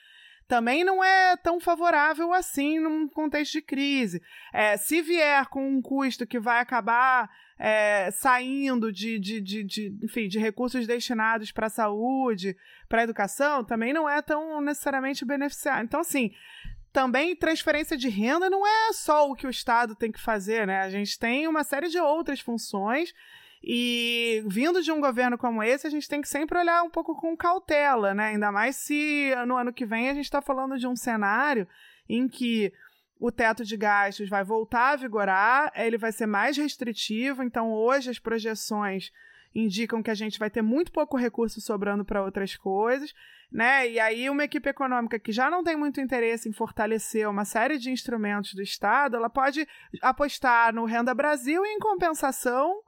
[0.46, 4.22] também não é tão favorável assim num contexto de crise.
[4.52, 9.98] É, se vier com um custo que vai acabar é, saindo de, de, de, de,
[10.02, 12.56] enfim, de recursos destinados para a saúde,
[12.88, 15.82] para a educação, também não é tão necessariamente beneficiar.
[15.82, 16.32] Então, assim,
[16.92, 20.82] também transferência de renda não é só o que o Estado tem que fazer, né?
[20.82, 23.14] A gente tem uma série de outras funções
[23.66, 27.14] e vindo de um governo como esse, a gente tem que sempre olhar um pouco
[27.14, 28.26] com cautela, né?
[28.26, 31.66] Ainda mais se no ano que vem a gente está falando de um cenário
[32.06, 32.70] em que
[33.18, 38.10] o teto de gastos vai voltar a vigorar, ele vai ser mais restritivo, então hoje
[38.10, 39.10] as projeções
[39.54, 43.14] indicam que a gente vai ter muito pouco recurso sobrando para outras coisas,
[43.50, 43.88] né?
[43.88, 47.78] E aí uma equipe econômica que já não tem muito interesse em fortalecer uma série
[47.78, 49.66] de instrumentos do Estado, ela pode
[50.02, 52.83] apostar no Renda Brasil e em compensação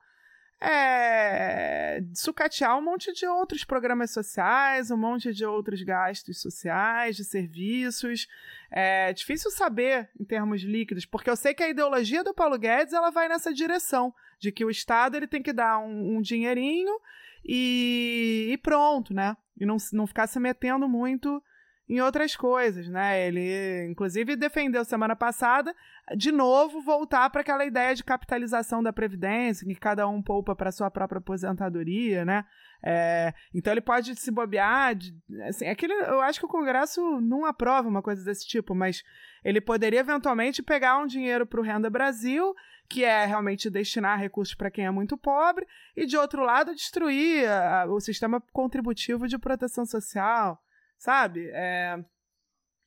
[0.61, 7.25] é, sucatear um monte de outros programas sociais, um monte de outros gastos sociais, de
[7.25, 8.27] serviços.
[8.71, 12.95] É difícil saber em termos líquidos, porque eu sei que a ideologia do Paulo Guedes
[12.95, 17.01] ela vai nessa direção, de que o Estado ele tem que dar um, um dinheirinho
[17.45, 19.37] e, e, pronto, né?
[19.59, 21.43] E não, não ficar se metendo muito
[21.89, 23.27] em outras coisas, né?
[23.27, 25.75] Ele, inclusive, defendeu semana passada
[26.17, 30.73] de novo voltar para aquela ideia de capitalização da previdência, que cada um poupa para
[30.73, 32.45] sua própria aposentadoria, né?
[32.83, 35.17] É, então ele pode se bobear, de,
[35.49, 39.03] assim, aquele, eu acho que o Congresso não aprova uma coisa desse tipo, mas
[39.45, 42.55] ele poderia eventualmente pegar um dinheiro para o Renda Brasil,
[42.89, 45.67] que é realmente destinar recursos para quem é muito pobre,
[45.97, 50.61] e de outro lado destruir a, o sistema contributivo de proteção social
[50.99, 51.49] sabe?
[51.53, 51.97] É,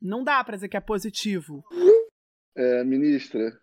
[0.01, 1.63] não dá para dizer que é positivo.
[2.55, 3.59] É, ministra,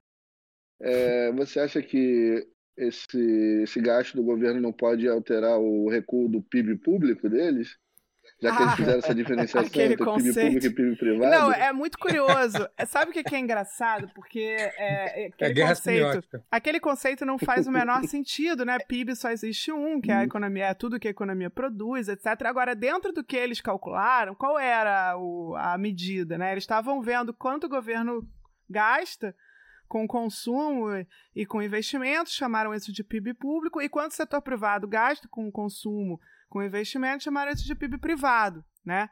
[0.80, 6.42] é, você acha que esse, esse gasto do governo não pode alterar o recuo do
[6.42, 7.76] PIB público deles?
[8.41, 10.34] Já que eles ah, fizeram essa diferenciação entre conceito.
[10.34, 11.30] PIB público e PIB privado.
[11.30, 12.68] Não, é muito curioso.
[12.76, 14.11] É, sabe o que é engraçado?
[14.14, 14.41] Porque
[14.78, 18.78] é, é aquele, é conceito, aquele conceito não faz o menor sentido, né?
[18.78, 20.24] PIB só existe um, que é a uhum.
[20.24, 22.26] economia, é tudo que a economia produz, etc.
[22.45, 26.53] Agora, dentro do que eles calcularam, qual era o, a medida, né?
[26.53, 28.28] Eles estavam vendo quanto o governo
[28.68, 29.34] gasta
[29.89, 30.89] com consumo
[31.34, 35.51] e com investimentos, chamaram isso de PIB público, e quanto o setor privado gasta com
[35.51, 39.09] consumo com investimento, chamaram isso de PIB privado, né?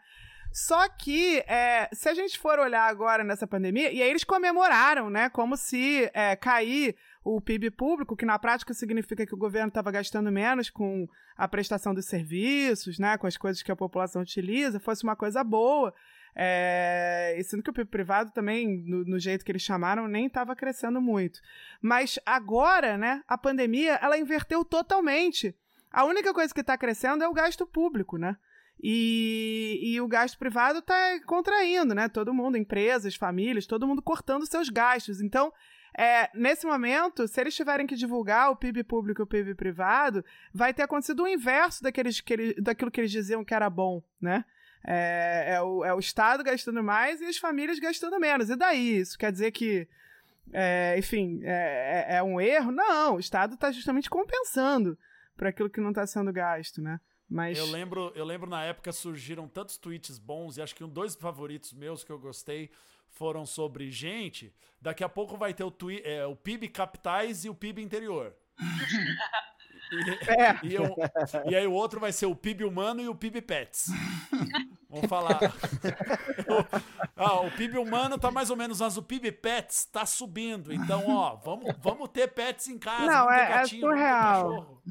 [0.55, 5.11] Só que, é, se a gente for olhar agora nessa pandemia, e aí eles comemoraram,
[5.11, 5.28] né?
[5.28, 9.91] Como se é, cair o PIB público, que na prática significa que o governo estava
[9.91, 13.18] gastando menos com a prestação dos serviços, né?
[13.18, 15.93] Com as coisas que a população utiliza, fosse uma coisa boa.
[16.37, 20.26] É, e sendo que o PIB privado também, no, no jeito que eles chamaram, nem
[20.26, 21.41] estava crescendo muito.
[21.82, 23.22] Mas agora, né?
[23.26, 25.53] A pandemia, ela inverteu totalmente
[25.95, 28.36] a única coisa que está crescendo é o gasto público, né?
[28.82, 32.09] E, e o gasto privado está contraindo, né?
[32.09, 35.20] Todo mundo, empresas, famílias, todo mundo cortando seus gastos.
[35.20, 35.53] Então,
[35.97, 40.24] é, nesse momento, se eles tiverem que divulgar o PIB público e o PIB privado,
[40.53, 44.45] vai ter acontecido o inverso daqueles, que daquilo que eles diziam que era bom, né?
[44.84, 48.51] É, é, o, é o Estado gastando mais e as famílias gastando menos.
[48.51, 48.99] E daí?
[48.99, 49.86] Isso quer dizer que,
[50.53, 52.72] é, enfim, é, é, é um erro?
[52.72, 54.99] Não, o Estado está justamente compensando
[55.37, 57.01] para aquilo que não está sendo gasto, né?
[57.28, 57.59] Mas...
[57.59, 61.14] Eu lembro, eu lembro na época surgiram tantos tweets bons e acho que um dois
[61.14, 62.70] favoritos meus que eu gostei
[63.09, 64.55] foram sobre gente.
[64.80, 68.35] Daqui a pouco vai ter o, twi é, o PIB capitais e o PIB interior.
[69.95, 70.59] E, é.
[70.62, 70.95] e, eu,
[71.51, 73.86] e, aí o outro vai ser o PIB humano e o PIB pets.
[74.90, 75.40] Vamos falar.
[77.16, 80.72] ah, o PIB humano tá mais ou menos, mas o PIB pets tá subindo.
[80.72, 83.07] Então, ó, vamos, vamos ter pets em casa.
[83.07, 84.82] Não, é, gatinho, é surreal.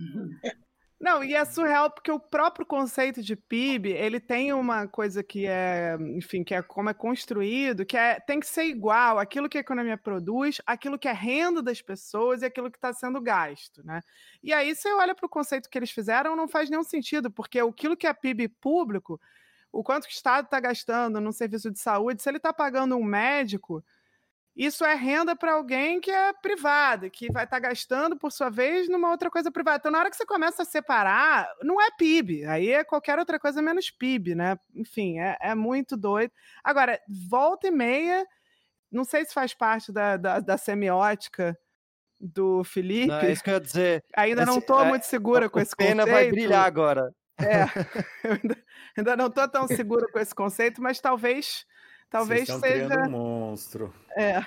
[1.03, 5.45] Não, e é surreal porque o próprio conceito de PIB, ele tem uma coisa que
[5.45, 9.57] é, enfim, que é como é construído, que é tem que ser igual aquilo que
[9.57, 13.85] a economia produz, aquilo que é renda das pessoas e aquilo que está sendo gasto,
[13.85, 13.99] né?
[14.41, 17.59] E aí você olha para o conceito que eles fizeram, não faz nenhum sentido, porque
[17.59, 19.19] aquilo que é PIB público,
[19.73, 23.03] o quanto o Estado está gastando no serviço de saúde, se ele está pagando um
[23.03, 23.83] médico,
[24.55, 28.49] isso é renda para alguém que é privada, que vai estar tá gastando, por sua
[28.49, 29.77] vez, numa outra coisa privada.
[29.77, 33.39] Então, na hora que você começa a separar, não é PIB, aí é qualquer outra
[33.39, 34.57] coisa menos PIB, né?
[34.75, 36.31] Enfim, é, é muito doido.
[36.63, 38.25] Agora, volta e meia,
[38.91, 41.57] não sei se faz parte da, da, da semiótica
[42.19, 43.07] do Felipe.
[43.07, 44.03] Não, é isso que eu ia dizer.
[44.15, 45.99] Ainda não estou é, muito segura com esse conceito.
[45.99, 47.11] A pena vai brilhar agora.
[47.39, 47.63] É,
[48.23, 48.57] eu ainda,
[48.95, 51.65] ainda não estou tão segura com esse conceito, mas talvez
[52.13, 53.07] Talvez seja.
[53.07, 53.91] um monstro.
[54.15, 54.39] É,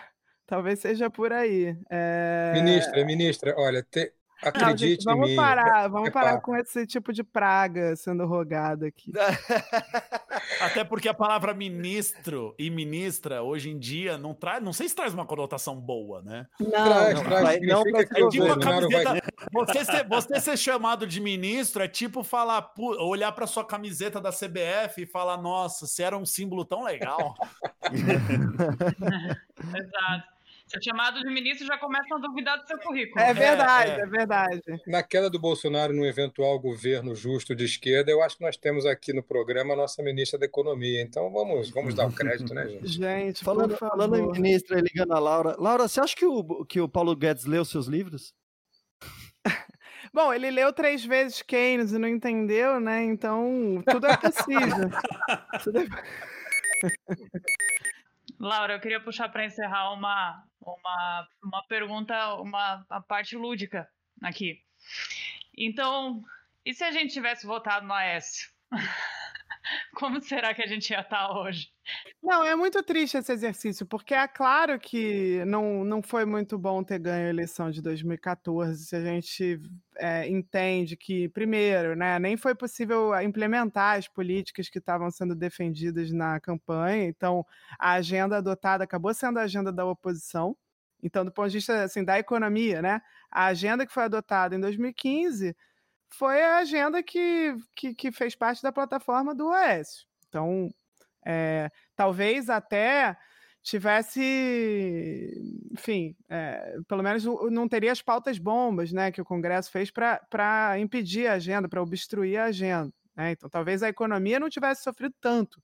[0.46, 1.76] talvez seja por aí.
[1.90, 2.52] É...
[2.54, 4.12] Ministra, ministra, olha, te...
[4.43, 5.37] Acredite Não, gente, vamos em mim.
[5.37, 6.43] parar, vamos é parar papo.
[6.45, 9.11] com esse tipo de praga sendo rogada aqui.
[10.61, 14.62] Até porque a palavra ministro e ministra, hoje em dia, não traz.
[14.62, 16.47] Não sei se traz uma conotação boa, né?
[16.59, 19.22] Traz, não, traz, não É tipo vai camiseta.
[19.53, 24.30] Você ser, você ser chamado de ministro é tipo falar, olhar pra sua camiseta da
[24.30, 27.34] CBF e falar, nossa, você era um símbolo tão legal.
[29.74, 30.36] Exato.
[30.66, 33.24] Ser chamado de ministro já começa a duvidar do seu currículo.
[33.24, 34.00] É verdade, é.
[34.00, 34.62] é, verdade.
[34.86, 38.84] Na queda do Bolsonaro no eventual governo justo de esquerda, eu acho que nós temos
[38.84, 41.00] aqui no programa a nossa ministra da Economia.
[41.00, 42.88] Então vamos, vamos dar o crédito, né, gente?
[42.88, 43.96] Gente, Falando, por favor.
[43.96, 45.54] falando em ministra e ligando a Laura.
[45.56, 48.34] Laura, você acha que o, que o Paulo Guedes leu seus livros?
[50.12, 53.04] Bom, ele leu três vezes Keynes e não entendeu, né?
[53.04, 54.90] Então, tudo é possível.
[55.62, 55.86] Tudo é-
[58.39, 63.89] Laura, eu queria puxar para encerrar uma, uma, uma pergunta, uma a parte lúdica
[64.22, 64.62] aqui.
[65.57, 66.22] Então,
[66.64, 68.51] e se a gente tivesse votado no Aécio?
[69.94, 71.68] Como será que a gente ia estar hoje?
[72.22, 76.82] Não, é muito triste esse exercício, porque é claro que não, não foi muito bom
[76.82, 79.60] ter ganho a eleição de 2014, se a gente
[79.96, 86.10] é, entende que, primeiro, né, nem foi possível implementar as políticas que estavam sendo defendidas
[86.12, 87.46] na campanha, então
[87.78, 90.56] a agenda adotada acabou sendo a agenda da oposição.
[91.02, 93.00] Então, do ponto de vista assim, da economia, né,
[93.30, 95.54] a agenda que foi adotada em 2015
[96.18, 100.06] foi a agenda que, que, que fez parte da plataforma do Oasis.
[100.28, 100.68] Então,
[101.24, 103.16] é, talvez até
[103.62, 105.32] tivesse,
[105.72, 110.78] enfim, é, pelo menos não teria as pautas bombas né, que o Congresso fez para
[110.78, 112.92] impedir a agenda, para obstruir a agenda.
[113.16, 113.32] Né?
[113.32, 115.60] Então, talvez a economia não tivesse sofrido tanto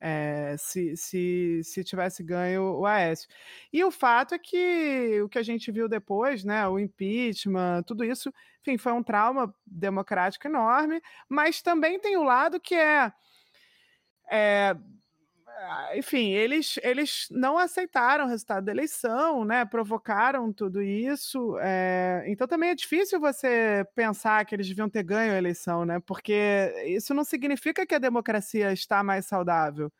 [0.00, 3.28] é, se, se, se tivesse ganho o Aécio.
[3.72, 8.04] E o fato é que o que a gente viu depois, né, o impeachment, tudo
[8.04, 13.12] isso, enfim, foi um trauma democrático enorme, mas também tem o lado que é,
[14.30, 14.76] é
[15.94, 19.64] enfim, eles, eles não aceitaram o resultado da eleição, né?
[19.64, 21.56] Provocaram tudo isso.
[21.60, 22.24] É...
[22.26, 26.00] Então também é difícil você pensar que eles deviam ter ganho a eleição, né?
[26.06, 29.92] Porque isso não significa que a democracia está mais saudável.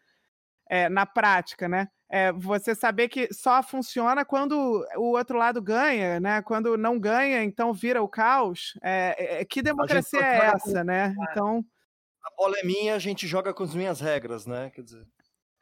[0.71, 1.89] É, na prática, né?
[2.11, 6.43] É, você saber que só funciona quando o outro lado ganha, né?
[6.43, 8.75] Quando não ganha, então vira o caos.
[8.83, 11.15] É, que democracia é essa, né?
[11.31, 11.65] Então
[12.23, 14.71] a bola é minha, a gente joga com as minhas regras, né?
[14.71, 15.07] Quer dizer.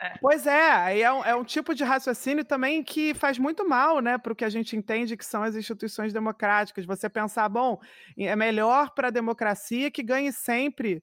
[0.00, 0.18] É.
[0.20, 4.00] Pois é, aí é um, é um, tipo de raciocínio também que faz muito mal,
[4.00, 6.84] né, para o que a gente entende que são as instituições democráticas.
[6.84, 7.80] Você pensar, bom,
[8.18, 11.02] é melhor para a democracia que ganhe sempre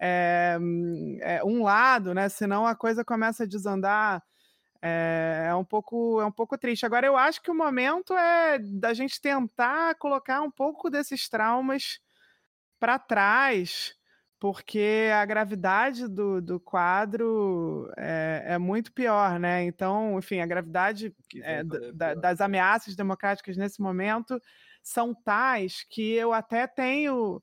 [0.00, 0.58] é,
[1.20, 2.28] é, um lado, né?
[2.28, 4.22] Senão a coisa começa a desandar.
[4.82, 6.84] É, é, um pouco, é um pouco triste.
[6.84, 12.00] Agora, eu acho que o momento é da gente tentar colocar um pouco desses traumas
[12.78, 13.94] para trás
[14.44, 19.64] porque a gravidade do, do quadro é, é, muito pior, né?
[19.64, 24.38] Então, enfim, a gravidade é, da, das ameaças democráticas nesse momento
[24.82, 27.42] são tais que eu até tenho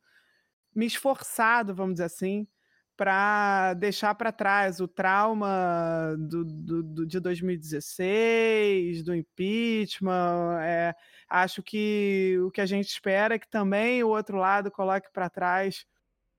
[0.76, 2.48] me esforçado, vamos dizer assim,
[2.96, 10.60] para deixar para trás o trauma do, do, do, de 2016, do impeachment.
[10.62, 10.94] É,
[11.28, 15.32] acho que o que a gente espera é que também o outro lado coloque para
[15.32, 15.84] trás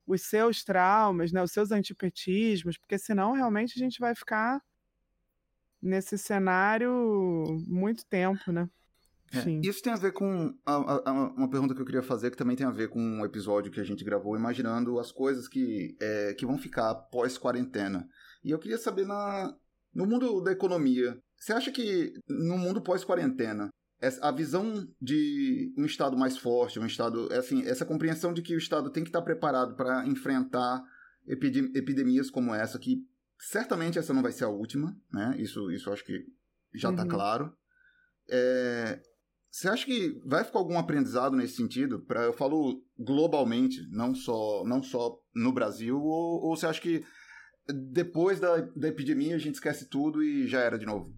[0.06, 4.60] os seus traumas, né, os seus antipetismos, porque senão realmente a gente vai ficar
[5.80, 6.92] nesse cenário
[7.66, 8.68] muito tempo, né?
[9.34, 12.30] É, isso tem a ver com a, a, a, uma pergunta que eu queria fazer,
[12.30, 15.48] que também tem a ver com um episódio que a gente gravou, imaginando as coisas
[15.48, 18.06] que, é, que vão ficar pós-quarentena.
[18.44, 19.56] E eu queria saber, na,
[19.94, 23.70] no mundo da economia, você acha que no mundo pós-quarentena,
[24.20, 28.58] a visão de um Estado mais forte, um Estado, assim, essa compreensão de que o
[28.58, 30.82] Estado tem que estar preparado para enfrentar
[31.26, 33.06] epidemias como essa, que
[33.38, 35.36] certamente essa não vai ser a última, né?
[35.38, 36.24] Isso, isso acho que
[36.74, 37.08] já está uhum.
[37.08, 37.56] claro.
[38.28, 39.00] É,
[39.50, 42.00] você acha que vai ficar algum aprendizado nesse sentido?
[42.00, 47.04] Pra, eu falo globalmente, não só, não só no Brasil, ou, ou você acha que
[47.92, 51.14] depois da, da epidemia a gente esquece tudo e já era de novo?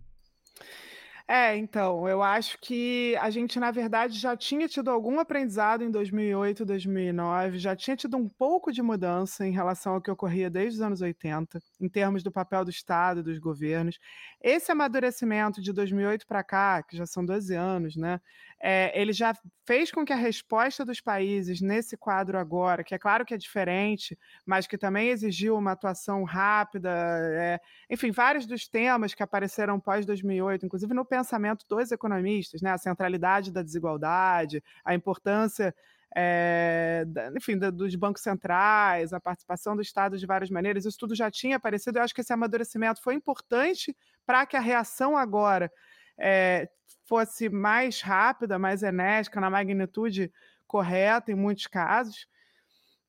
[1.26, 5.90] É, então, eu acho que a gente, na verdade, já tinha tido algum aprendizado em
[5.90, 10.80] 2008, 2009, já tinha tido um pouco de mudança em relação ao que ocorria desde
[10.80, 13.98] os anos 80, em termos do papel do Estado dos governos.
[14.38, 18.20] Esse amadurecimento de 2008 para cá, que já são 12 anos, né,
[18.60, 19.34] é, ele já
[19.66, 23.36] fez com que a resposta dos países nesse quadro agora, que é claro que é
[23.36, 27.60] diferente, mas que também exigiu uma atuação rápida, é,
[27.90, 32.72] enfim, vários dos temas que apareceram pós 2008, inclusive no pensamento dos economistas, né?
[32.72, 35.74] A centralidade da desigualdade, a importância
[36.16, 37.04] é,
[37.36, 41.56] enfim, dos bancos centrais, a participação do Estado de várias maneiras, isso tudo já tinha
[41.56, 41.98] aparecido.
[41.98, 45.70] Eu acho que esse amadurecimento foi importante para que a reação agora
[46.16, 46.68] é,
[47.08, 50.32] fosse mais rápida, mais enérgica, na magnitude
[50.66, 52.28] correta em muitos casos.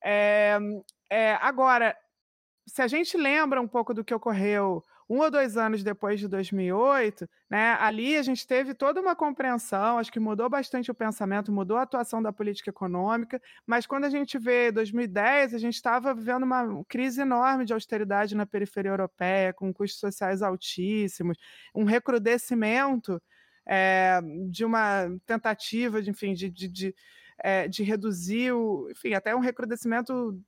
[0.03, 0.57] É,
[1.41, 1.95] agora,
[2.67, 6.27] se a gente lembra um pouco do que ocorreu um ou dois anos depois de
[6.27, 11.51] 2008, né, ali a gente teve toda uma compreensão, acho que mudou bastante o pensamento,
[11.51, 16.13] mudou a atuação da política econômica, mas quando a gente vê 2010, a gente estava
[16.13, 21.37] vivendo uma crise enorme de austeridade na periferia europeia, com custos sociais altíssimos,
[21.73, 23.21] um recrudescimento
[23.67, 26.95] é, de uma tentativa, de, enfim, de, de, de
[27.37, 30.39] é, de reduzir, o, enfim, até um recrudescimento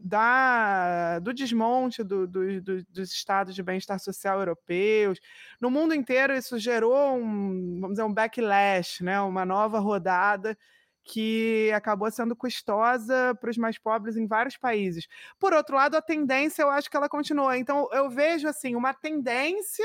[0.00, 5.20] da, do desmonte do, do, do, dos estados de bem-estar social europeus.
[5.60, 9.20] No mundo inteiro, isso gerou um, vamos dizer, um backlash, né?
[9.20, 10.56] uma nova rodada
[11.04, 15.08] que acabou sendo custosa para os mais pobres em vários países.
[15.38, 17.58] Por outro lado, a tendência eu acho que ela continua.
[17.58, 19.84] Então, eu vejo assim uma tendência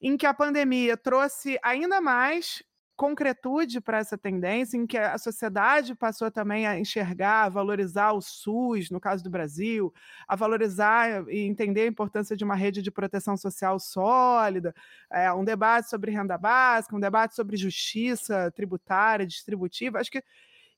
[0.00, 2.62] em que a pandemia trouxe ainda mais
[2.96, 8.20] concretude para essa tendência, em que a sociedade passou também a enxergar, a valorizar o
[8.20, 9.92] SUS, no caso do Brasil,
[10.28, 14.74] a valorizar e entender a importância de uma rede de proteção social sólida,
[15.10, 19.98] é, um debate sobre renda básica, um debate sobre justiça tributária, distributiva.
[19.98, 20.22] Acho que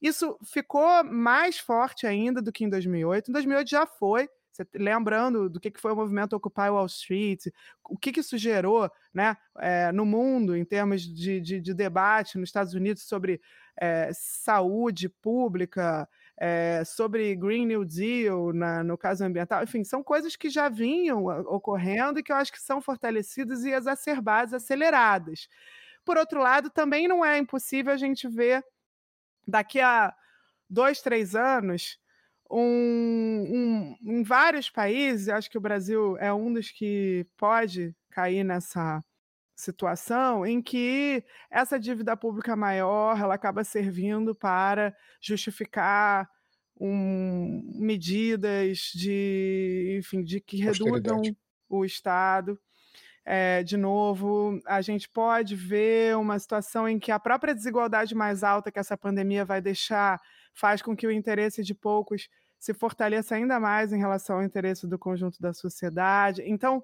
[0.00, 3.30] isso ficou mais forte ainda do que em 2008.
[3.30, 7.46] Em 2008 já foi, você, lembrando do que, que foi o movimento Occupy Wall Street,
[7.82, 12.38] o que, que isso gerou né, é, no mundo em termos de, de, de, debate
[12.38, 13.40] nos Estados Unidos sobre
[13.76, 20.36] é, saúde pública, é, sobre Green New Deal, na, no caso ambiental, enfim, são coisas
[20.36, 25.48] que já vinham ocorrendo e que eu acho que são fortalecidas e exacerbadas, aceleradas.
[26.04, 28.64] Por outro lado, também não é impossível a gente ver
[29.46, 30.14] daqui a
[30.70, 31.98] dois, três anos
[32.56, 38.44] um, um, em vários países, acho que o Brasil é um dos que pode cair
[38.44, 39.02] nessa
[39.56, 46.28] situação em que essa dívida pública maior ela acaba servindo para justificar
[46.80, 51.22] um, medidas de enfim de que reduzam
[51.68, 52.58] o Estado.
[53.26, 58.44] É, de novo, a gente pode ver uma situação em que a própria desigualdade mais
[58.44, 60.20] alta que essa pandemia vai deixar
[60.52, 62.28] faz com que o interesse de poucos
[62.64, 66.42] se fortaleça ainda mais em relação ao interesse do conjunto da sociedade.
[66.46, 66.82] Então,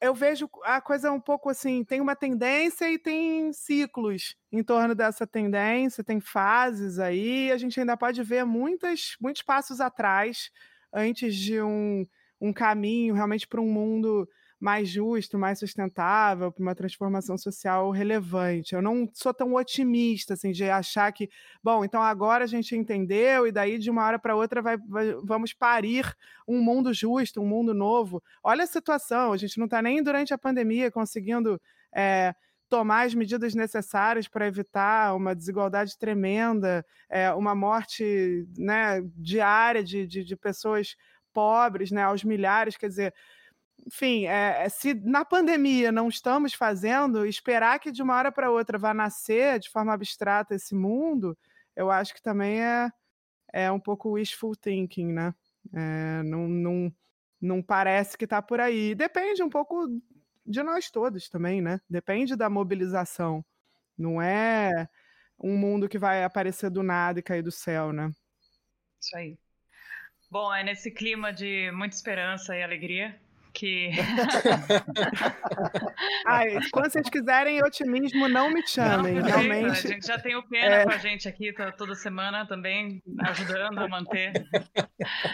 [0.00, 4.94] eu vejo a coisa um pouco assim, tem uma tendência e tem ciclos em torno
[4.94, 10.50] dessa tendência, tem fases aí, a gente ainda pode ver muitas, muitos passos atrás
[10.92, 12.06] antes de um,
[12.40, 14.28] um caminho realmente para um mundo
[14.58, 18.74] mais justo, mais sustentável, para uma transformação social relevante.
[18.74, 21.28] Eu não sou tão otimista assim de achar que,
[21.62, 25.12] bom, então agora a gente entendeu e daí de uma hora para outra vai, vai,
[25.22, 26.10] vamos parir
[26.48, 28.22] um mundo justo, um mundo novo.
[28.42, 31.60] Olha a situação, a gente não está nem durante a pandemia conseguindo
[31.94, 32.34] é,
[32.68, 40.06] tomar as medidas necessárias para evitar uma desigualdade tremenda, é, uma morte né, diária de,
[40.06, 40.96] de, de pessoas
[41.32, 43.14] pobres, né, aos milhares, quer dizer,
[43.86, 48.76] enfim, é, se na pandemia não estamos fazendo, esperar que de uma hora para outra
[48.76, 51.38] vá nascer de forma abstrata esse mundo,
[51.76, 52.90] eu acho que também é,
[53.52, 55.32] é um pouco wishful thinking, né?
[55.72, 56.92] É, não, não,
[57.40, 58.92] não parece que está por aí.
[58.92, 59.86] Depende um pouco
[60.44, 61.80] de nós todos também, né?
[61.88, 63.44] Depende da mobilização.
[63.96, 64.88] Não é
[65.38, 68.10] um mundo que vai aparecer do nada e cair do céu, né?
[69.00, 69.38] Isso aí.
[70.28, 73.16] Bom, é nesse clima de muita esperança e alegria
[73.56, 73.90] que.
[76.26, 79.86] Ai, quando vocês quiserem otimismo, não me chamem, não, realmente.
[79.86, 80.84] A gente já tem o Pena é...
[80.84, 84.32] com a gente aqui toda semana também, ajudando a manter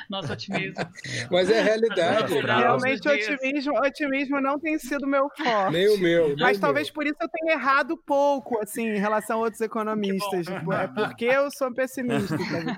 [0.09, 0.85] nosso otimismo.
[1.31, 2.35] Mas é realidade.
[2.35, 5.73] Realmente, otimismo, otimismo não tem sido meu forte.
[5.73, 6.29] Nem o meu.
[6.29, 6.95] Nem Mas o talvez meu.
[6.95, 10.47] por isso eu tenha errado pouco, assim, em relação a outros economistas.
[10.47, 10.61] É
[10.95, 12.37] porque eu sou pessimista.
[12.37, 12.77] Também.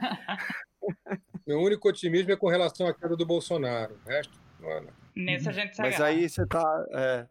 [1.47, 3.99] Meu único otimismo é com relação à queda do Bolsonaro.
[4.07, 5.04] O resto, mano.
[5.15, 5.55] Nesse a uhum.
[5.55, 6.87] gente se Mas aí você tá.
[6.93, 7.27] É...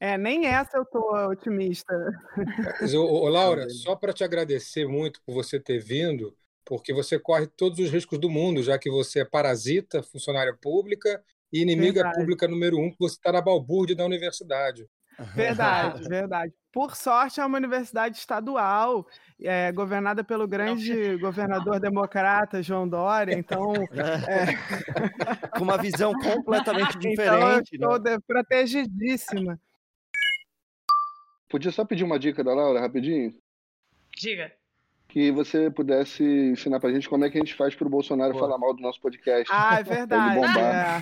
[0.00, 1.92] É, nem essa eu tô otimista.
[2.80, 7.18] Mas, ô, ô, Laura, só para te agradecer muito por você ter vindo, porque você
[7.18, 11.20] corre todos os riscos do mundo, já que você é parasita, funcionária pública
[11.52, 12.14] e inimiga Verdade.
[12.16, 14.86] pública número um, que você está na balbúrdia da universidade.
[15.34, 16.52] Verdade, verdade.
[16.72, 19.04] Por sorte, é uma universidade estadual,
[19.42, 23.72] é, governada pelo grande governador democrata João Dória, então.
[23.74, 24.54] É...
[25.58, 27.74] Com uma visão completamente diferente.
[27.74, 28.18] Então, estou né?
[28.26, 29.58] protegidíssima.
[31.48, 33.34] podia só pedir uma dica da Laura, rapidinho?
[34.16, 34.52] Diga.
[35.08, 38.44] Que você pudesse ensinar pra gente como é que a gente faz pro Bolsonaro Boa.
[38.44, 39.48] falar mal do nosso podcast.
[39.50, 40.34] Ah, é verdade.
[40.34, 40.58] bombar.
[40.58, 41.00] é.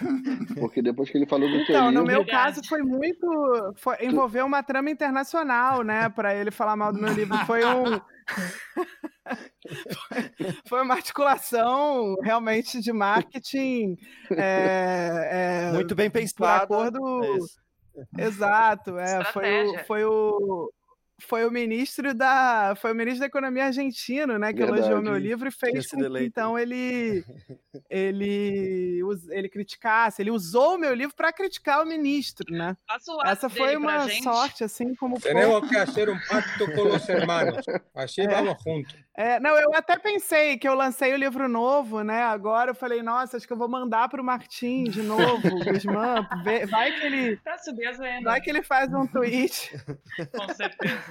[0.61, 2.31] Porque depois que ele falou do teu Então, no meu Verdade.
[2.31, 3.27] caso foi muito.
[3.75, 6.09] Foi, envolveu uma trama internacional, né?
[6.09, 7.37] Pra ele falar mal do meu livro.
[7.47, 8.01] Foi um.
[10.69, 13.97] foi, uma articulação realmente de marketing.
[14.31, 16.63] é, é, Muito bem pensado.
[16.63, 17.01] acordo.
[18.17, 18.25] É.
[18.25, 19.25] Exato, é.
[19.25, 20.71] Foi o, foi o.
[21.19, 25.05] Foi o ministro da foi o ministro da economia argentino, né, que elogiou Verdade.
[25.05, 27.25] meu livro e fez com que então ele
[27.91, 32.77] ele ele criticasse, ele usou o meu livro para criticar o ministro, né?
[33.09, 35.33] O Essa foi uma sorte, assim como foi.
[35.33, 37.65] Tenemos que hacer un pacto con los hermanos.
[37.95, 38.95] Así vamos juntos.
[39.19, 42.23] É, não, eu até pensei que eu lancei o livro novo, né?
[42.23, 46.67] Agora eu falei, nossa, acho que eu vou mandar pro Martim de novo, Guzmán, vê-
[46.67, 47.41] vai que ele,
[47.99, 48.25] vendas.
[48.25, 49.71] vai que ele faz um tweet.
[50.37, 51.06] Com certeza.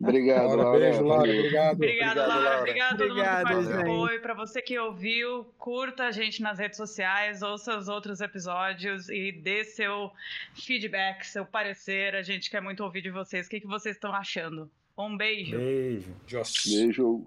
[0.00, 1.32] Obrigado, Laura, beijo, Laura.
[1.32, 1.74] Obrigado.
[1.74, 2.44] Obrigada, Obrigado, Laura.
[2.44, 2.60] Laura.
[2.60, 4.08] Obrigada a todo mundo que Obrigado, participou.
[4.08, 4.16] gente.
[4.16, 9.08] E pra você que ouviu, curta a gente nas redes sociais, ouça os outros episódios
[9.08, 10.10] e dê seu
[10.54, 12.14] feedback, seu parecer.
[12.14, 13.46] A gente quer muito ouvir de vocês.
[13.46, 14.70] O que, que vocês estão achando?
[14.96, 15.56] Um beijo.
[15.56, 16.14] Beijo.
[16.26, 16.52] Dios.
[16.66, 17.26] Beijo.